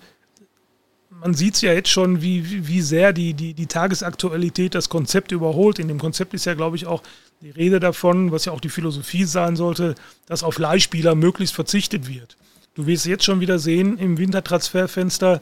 [1.20, 5.32] man sieht es ja jetzt schon, wie, wie sehr die, die, die Tagesaktualität das Konzept
[5.32, 5.78] überholt.
[5.78, 7.02] In dem Konzept ist ja, glaube ich, auch
[7.40, 9.94] die Rede davon, was ja auch die Philosophie sein sollte,
[10.26, 12.36] dass auf Leihspieler möglichst verzichtet wird.
[12.74, 15.40] Du wirst jetzt schon wieder sehen, im Wintertransferfenster,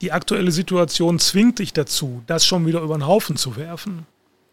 [0.00, 4.06] die aktuelle Situation zwingt dich dazu, das schon wieder über den Haufen zu werfen.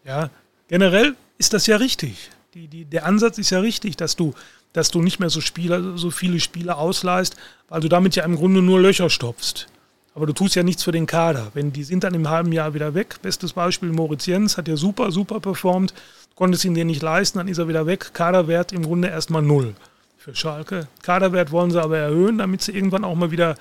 [0.04, 0.30] Ja,
[0.68, 2.30] generell ist das ja richtig.
[2.54, 4.34] Die, die, der Ansatz ist ja richtig, dass du
[4.72, 7.36] dass du nicht mehr so, Spieler, so viele Spieler ausleihst,
[7.68, 9.66] weil du damit ja im Grunde nur Löcher stopfst.
[10.14, 11.48] Aber du tust ja nichts für den Kader.
[11.54, 13.16] Wenn die sind dann im halben Jahr wieder weg.
[13.22, 15.94] Bestes Beispiel Moritz Jens hat ja super, super performt.
[16.34, 18.10] Konntest ihn dir nicht leisten, dann ist er wieder weg.
[18.14, 19.74] Kaderwert im Grunde erstmal null
[20.16, 20.88] für Schalke.
[21.02, 23.54] Kaderwert wollen sie aber erhöhen, damit sie irgendwann auch mal wieder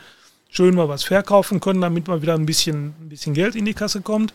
[0.50, 3.74] schön mal was verkaufen können, damit mal wieder ein bisschen, ein bisschen Geld in die
[3.74, 4.34] Kasse kommt.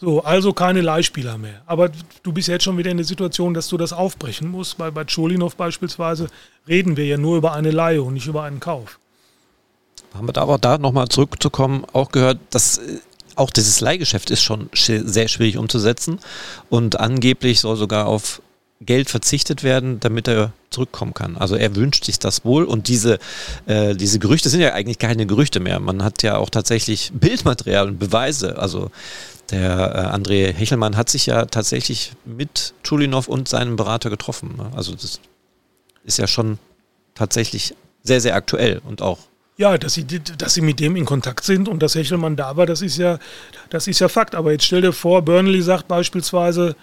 [0.00, 1.62] So, also keine Leihspieler mehr.
[1.66, 1.90] Aber
[2.22, 4.76] du bist jetzt schon wieder in der Situation, dass du das aufbrechen musst.
[4.76, 6.28] Bei, bei Cholinov beispielsweise
[6.68, 8.98] reden wir ja nur über eine Leihe und nicht über einen Kauf.
[10.14, 12.98] Haben wir da aber da nochmal zurückzukommen, auch gehört, dass äh,
[13.36, 16.20] auch dieses Leihgeschäft ist schon sehr schwierig umzusetzen
[16.70, 18.40] und angeblich soll sogar auf
[18.80, 21.36] Geld verzichtet werden, damit er zurückkommen kann.
[21.36, 23.18] Also er wünscht sich das wohl und diese,
[23.66, 25.80] äh, diese Gerüchte sind ja eigentlich keine Gerüchte mehr.
[25.80, 28.58] Man hat ja auch tatsächlich Bildmaterial und Beweise.
[28.58, 28.90] Also
[29.50, 34.54] der äh, André Hechelmann hat sich ja tatsächlich mit Chulinov und seinem Berater getroffen.
[34.56, 34.70] Ne?
[34.74, 35.20] Also das
[36.04, 36.58] ist ja schon
[37.14, 39.18] tatsächlich sehr, sehr aktuell und auch
[39.56, 42.66] ja, dass sie, dass sie mit dem in Kontakt sind und dass Hechelmann da war,
[42.66, 43.20] das ist ja,
[43.70, 44.34] das ist ja Fakt.
[44.34, 46.74] Aber jetzt stell dir vor, Burnley sagt beispielsweise,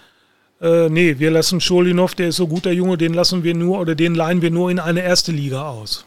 [0.62, 3.80] äh, nee, wir lassen Scholinov, der ist so gut, der Junge, den lassen wir nur
[3.80, 6.06] oder den leihen wir nur in eine erste Liga aus.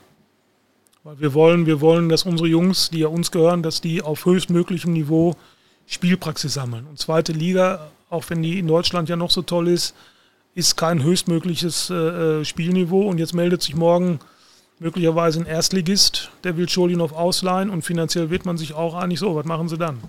[1.03, 4.25] Weil wir wollen, wir wollen, dass unsere Jungs, die ja uns gehören, dass die auf
[4.25, 5.35] höchstmöglichem Niveau
[5.87, 6.87] Spielpraxis sammeln.
[6.89, 9.93] Und zweite Liga, auch wenn die in Deutschland ja noch so toll ist,
[10.55, 11.93] ist kein höchstmögliches äh,
[12.39, 13.01] äh Spielniveau.
[13.01, 14.19] Und jetzt meldet sich morgen
[14.79, 19.35] möglicherweise ein Erstligist, der will Scholinov ausleihen und finanziell wird man sich auch einig, so,
[19.35, 19.99] was machen sie dann?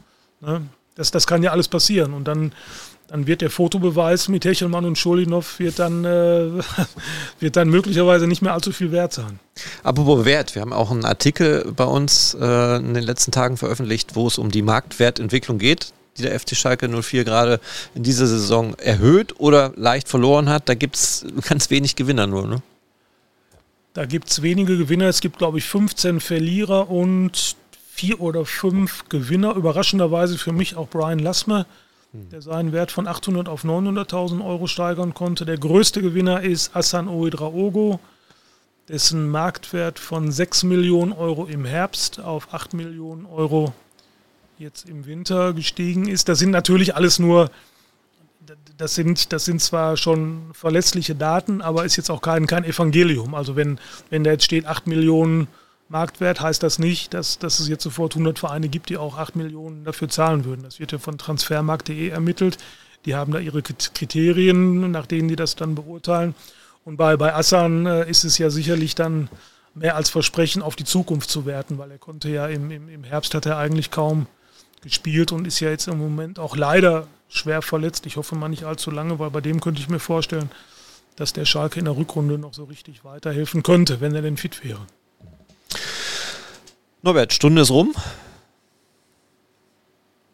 [0.41, 0.63] Ne?
[0.95, 2.15] Das, das kann ja alles passieren.
[2.15, 2.53] Und dann
[3.09, 6.51] dann wird der Fotobeweis mit Hechelmann und Schulinov wird dann, äh,
[7.41, 9.39] wird dann möglicherweise nicht mehr allzu viel wert sein.
[9.83, 14.17] Apropos Wert, wir haben auch einen Artikel bei uns äh, in den letzten Tagen veröffentlicht,
[14.17, 17.61] wo es um die Marktwertentwicklung geht, die der FC Schalke 04 gerade
[17.95, 20.69] in dieser Saison erhöht oder leicht verloren hat.
[20.69, 22.63] Da gibt es ganz wenig Gewinner nur, ne?
[23.95, 25.07] Da gibt es wenige Gewinner.
[25.07, 27.57] Es gibt, glaube ich, 15 Verlierer und
[27.95, 29.55] vier oder fünf Gewinner.
[29.55, 31.65] Überraschenderweise für mich auch Brian Lassmer
[32.31, 35.45] der seinen Wert von 800 auf 900.000 Euro steigern konnte.
[35.45, 38.01] Der größte Gewinner ist Hassan Ouedraogo,
[38.89, 43.73] dessen Marktwert von 6 Millionen Euro im Herbst auf 8 Millionen Euro
[44.59, 46.29] jetzt im Winter gestiegen ist.
[46.29, 47.51] Das sind natürlich alles nur,
[48.77, 53.35] das sind, das sind zwar schon verlässliche Daten, aber ist jetzt auch kein, kein Evangelium.
[53.35, 53.79] Also wenn,
[54.11, 57.85] wenn da jetzt steht 8 Millionen Euro, Marktwert heißt das nicht, dass, dass es jetzt
[57.85, 60.63] sofort 100 Vereine gibt, die auch 8 Millionen dafür zahlen würden.
[60.63, 62.59] Das wird ja von transfermarkt.de ermittelt.
[63.05, 66.35] Die haben da ihre Kriterien, nach denen die das dann beurteilen.
[66.85, 69.29] Und bei, bei Assan äh, ist es ja sicherlich dann
[69.75, 73.05] mehr als Versprechen auf die Zukunft zu werten, weil er konnte ja im, im, im
[73.05, 74.27] Herbst hat er eigentlich kaum
[74.83, 78.07] gespielt und ist ja jetzt im Moment auch leider schwer verletzt.
[78.07, 80.51] Ich hoffe mal nicht allzu lange, weil bei dem könnte ich mir vorstellen,
[81.17, 84.65] dass der Schalke in der Rückrunde noch so richtig weiterhelfen könnte, wenn er denn fit
[84.65, 84.87] wäre.
[87.03, 87.95] Norbert, Stunde ist rum.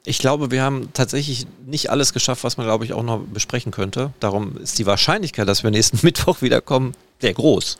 [0.04, 3.70] Ich glaube, wir haben tatsächlich nicht alles geschafft, was man, glaube ich, auch noch besprechen
[3.70, 4.12] könnte.
[4.18, 7.78] Darum ist die Wahrscheinlichkeit, dass wir nächsten Mittwoch wiederkommen, sehr groß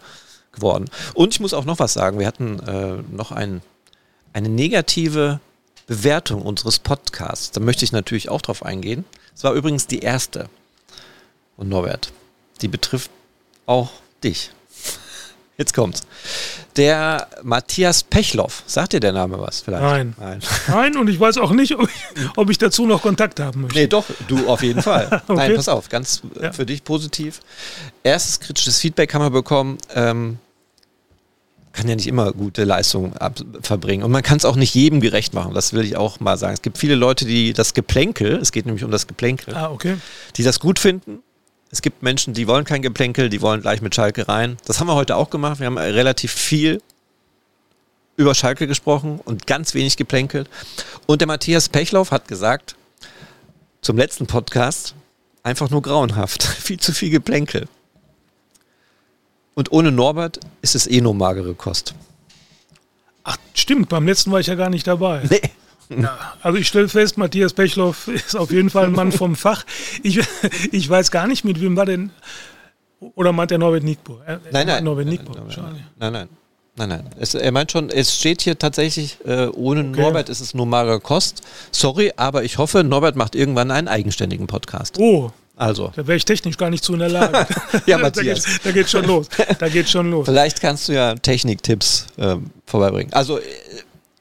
[0.52, 0.88] geworden.
[1.14, 2.18] Und ich muss auch noch was sagen.
[2.18, 3.62] Wir hatten äh, noch ein,
[4.32, 5.40] eine negative
[5.86, 7.50] Bewertung unseres Podcasts.
[7.50, 9.04] Da möchte ich natürlich auch drauf eingehen.
[9.34, 10.48] Es war übrigens die erste.
[11.56, 12.12] Und Norbert,
[12.60, 13.10] die betrifft
[13.66, 13.90] auch
[14.22, 14.50] dich.
[15.58, 16.02] Jetzt kommt's.
[16.76, 19.82] Der Matthias Pechloff, sagt dir der Name was vielleicht?
[19.82, 20.14] Nein.
[20.18, 20.40] Nein.
[20.68, 23.78] Nein, und ich weiß auch nicht, ob ich, ob ich, dazu noch Kontakt haben möchte.
[23.78, 25.22] Nee, doch, du auf jeden Fall.
[25.28, 25.34] okay.
[25.34, 26.52] Nein, pass auf, ganz ja.
[26.52, 27.40] für dich positiv.
[28.02, 29.76] Erstes kritisches Feedback haben wir bekommen.
[29.94, 30.38] Ähm,
[31.72, 33.14] kann ja nicht immer gute Leistungen
[33.62, 34.02] verbringen.
[34.02, 36.54] Und man kann es auch nicht jedem gerecht machen, das will ich auch mal sagen.
[36.54, 39.96] Es gibt viele Leute, die das Geplänkel, es geht nämlich um das Geplänkel, ah, okay.
[40.36, 41.22] die das gut finden.
[41.72, 44.58] Es gibt Menschen, die wollen kein Geplänkel, die wollen gleich mit Schalke rein.
[44.66, 45.58] Das haben wir heute auch gemacht.
[45.58, 46.82] Wir haben relativ viel
[48.16, 50.50] über Schalke gesprochen und ganz wenig geplänkelt.
[51.06, 52.76] Und der Matthias Pechlauf hat gesagt,
[53.80, 54.94] zum letzten Podcast,
[55.42, 56.42] einfach nur grauenhaft.
[56.60, 57.66] viel zu viel Geplänkel.
[59.54, 61.94] Und ohne Norbert ist es eh nur magere Kost.
[63.24, 65.22] Ach, stimmt, beim letzten war ich ja gar nicht dabei.
[65.30, 65.40] Nee.
[65.90, 69.64] Ja, also ich stelle fest, Matthias Pechloff ist auf jeden Fall ein Mann vom Fach.
[70.02, 70.20] Ich,
[70.70, 72.10] ich weiß gar nicht, mit wem war denn.
[73.14, 74.20] Oder meint er Norbert Nickbo?
[74.52, 74.84] Nein, nein.
[74.84, 76.28] Norbert Nickbo, nein, nein, nein.
[76.74, 77.10] Nein, nein.
[77.18, 80.00] Es, er meint schon, es steht hier tatsächlich, äh, ohne okay.
[80.00, 81.42] Norbert ist es nur magere Kost.
[81.70, 84.96] Sorry, aber ich hoffe, Norbert macht irgendwann einen eigenständigen Podcast.
[84.98, 85.92] Oh, also.
[85.94, 87.46] Da wäre ich technisch gar nicht zu in der Lage.
[87.86, 88.44] ja, Matthias.
[88.44, 89.26] da, geht, da geht schon los.
[89.58, 90.24] Da geht schon los.
[90.24, 93.12] Vielleicht kannst du ja Techniktipps äh, vorbeibringen.
[93.12, 93.42] Also äh,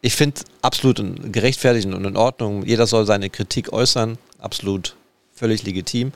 [0.02, 2.66] ich finde absolut gerechtfertigt und in Ordnung.
[2.66, 4.18] Jeder soll seine Kritik äußern.
[4.40, 4.96] Absolut
[5.34, 6.12] völlig legitim.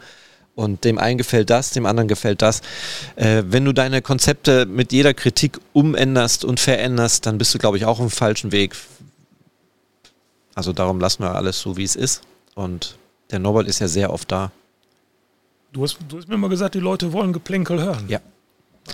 [0.56, 2.62] Und dem einen gefällt das, dem anderen gefällt das.
[3.16, 7.78] Äh, wenn du deine Konzepte mit jeder Kritik umänderst und veränderst, dann bist du, glaube
[7.78, 8.76] ich, auch im falschen Weg.
[10.56, 12.22] Also darum lassen wir alles so, wie es ist.
[12.56, 12.98] Und
[13.32, 14.52] der Norbert ist ja sehr oft da.
[15.74, 18.06] Du hast, du hast mir mal gesagt, die Leute wollen Geplänkel hören.
[18.08, 18.22] Ja.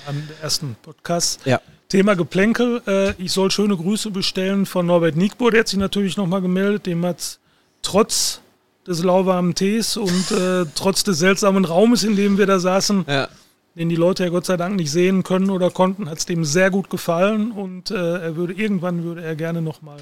[0.07, 1.41] Am ersten Podcast.
[1.45, 1.61] Ja.
[1.91, 2.81] Thema Geplänkel.
[2.87, 5.49] Äh, ich soll schöne Grüße bestellen von Norbert Nickbo.
[5.49, 6.85] Der hat sich natürlich nochmal gemeldet.
[6.85, 7.37] Dem hat
[7.81, 8.39] trotz
[8.87, 13.27] des lauwarmen Tees und äh, trotz des seltsamen Raumes, in dem wir da saßen, ja.
[13.75, 16.45] den die Leute ja Gott sei Dank nicht sehen können oder konnten, hat es dem
[16.45, 19.99] sehr gut gefallen und äh, er würde irgendwann würde er gerne nochmal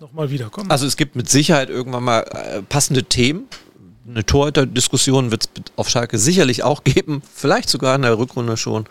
[0.00, 0.70] noch mal wiederkommen.
[0.70, 3.48] Also es gibt mit Sicherheit irgendwann mal äh, passende Themen,
[4.08, 8.86] eine Torhüter-Diskussion wird es auf Schalke sicherlich auch geben, vielleicht sogar in der Rückrunde schon.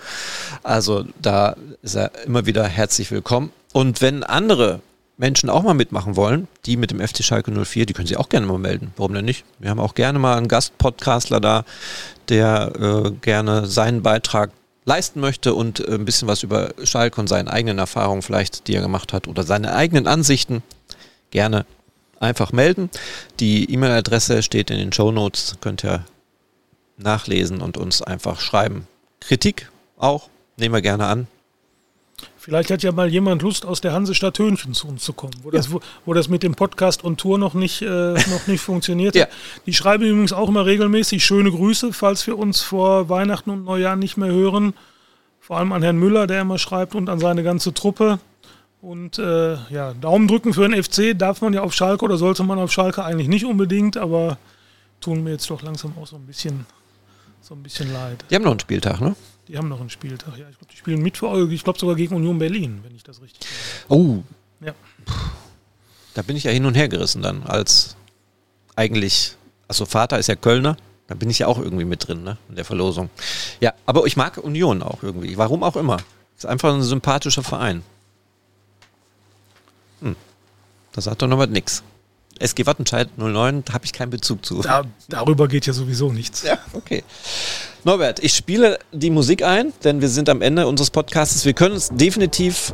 [0.63, 3.51] Also da ist er immer wieder herzlich willkommen.
[3.74, 4.82] Und wenn andere
[5.18, 8.30] Menschen auch mal mitmachen wollen, die mit dem FC Schalke 04, die können sich auch
[8.30, 8.93] gerne mal melden.
[8.97, 9.45] Warum denn nicht?
[9.59, 11.65] Wir haben auch gerne mal einen Gastpodcastler da,
[12.30, 14.51] der äh, gerne seinen Beitrag
[14.86, 18.76] leisten möchte und äh, ein bisschen was über Schalke und seine eigenen Erfahrungen vielleicht, die
[18.76, 20.61] er gemacht hat oder seine eigenen Ansichten
[21.32, 21.65] gerne
[22.20, 22.89] einfach melden.
[23.39, 26.05] Die E-Mail-Adresse steht in den Show Notes, könnt ihr
[26.97, 28.88] nachlesen und uns einfach schreiben.
[29.20, 31.28] Kritik auch, nehmen wir gerne an.
[32.38, 35.49] Vielleicht hat ja mal jemand Lust, aus der Hansestadt Hönchen zu uns zu kommen, wo,
[35.49, 35.57] ja.
[35.57, 39.15] das, wo, wo, das mit dem Podcast und Tour noch nicht, äh, noch nicht funktioniert
[39.15, 39.28] ja.
[39.65, 43.97] Die schreiben übrigens auch immer regelmäßig schöne Grüße, falls wir uns vor Weihnachten und Neujahr
[43.97, 44.74] nicht mehr hören.
[45.41, 48.20] Vor allem an Herrn Müller, der immer schreibt, und an seine ganze Truppe.
[48.82, 52.44] Und äh, ja, Daumen drücken für den FC darf man ja auf Schalke oder sollte
[52.44, 54.38] man auf Schalke eigentlich nicht unbedingt, aber
[55.02, 56.66] tun mir jetzt doch langsam auch so ein bisschen,
[57.42, 58.24] so ein bisschen leid.
[58.30, 59.16] Die haben noch einen Spieltag, ne?
[59.48, 60.48] Die haben noch einen Spieltag, ja.
[60.50, 63.22] Ich glaube, die spielen mit für ich glaube sogar gegen Union Berlin, wenn ich das
[63.22, 63.86] richtig sehe.
[63.90, 64.24] Oh.
[64.60, 64.74] Ja.
[66.14, 67.96] Da bin ich ja hin und her gerissen dann, als
[68.76, 69.36] eigentlich,
[69.68, 72.38] also Vater ist ja Kölner, da bin ich ja auch irgendwie mit drin, ne?
[72.50, 73.10] In der Verlosung.
[73.62, 75.38] Ja, aber ich mag Union auch irgendwie.
[75.38, 75.98] Warum auch immer.
[76.36, 77.82] Ist einfach ein sympathischer Verein.
[80.02, 80.16] Hm.
[80.93, 81.84] Da sagt doch noch was nix.
[82.39, 84.62] SG Wattenscheid 09, da habe ich keinen Bezug zu.
[84.62, 86.43] Da, darüber geht ja sowieso nichts.
[86.43, 87.04] Ja, okay.
[87.84, 91.45] Norbert, ich spiele die Musik ein, denn wir sind am Ende unseres Podcasts.
[91.45, 92.74] Wir können uns definitiv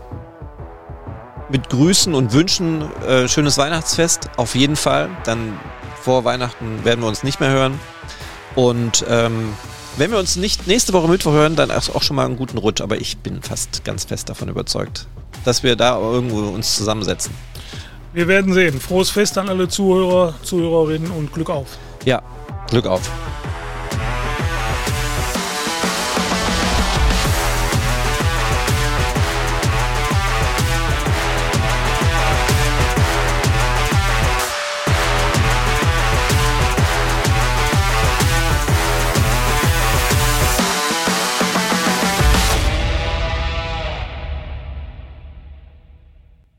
[1.49, 5.09] mit Grüßen und Wünschen äh, schönes Weihnachtsfest auf jeden Fall.
[5.23, 5.59] Dann
[6.01, 7.79] vor Weihnachten werden wir uns nicht mehr hören.
[8.55, 9.53] Und ähm,
[9.97, 12.81] wenn wir uns nicht nächste Woche Mittwoch hören, dann auch schon mal einen guten Rutsch.
[12.81, 15.07] Aber ich bin fast ganz fest davon überzeugt,
[15.43, 17.33] dass wir da irgendwo uns zusammensetzen.
[18.13, 18.79] Wir werden sehen.
[18.79, 21.77] Frohes Fest an alle Zuhörer, Zuhörerinnen und Glück auf.
[22.05, 22.21] Ja,
[22.69, 23.09] Glück auf.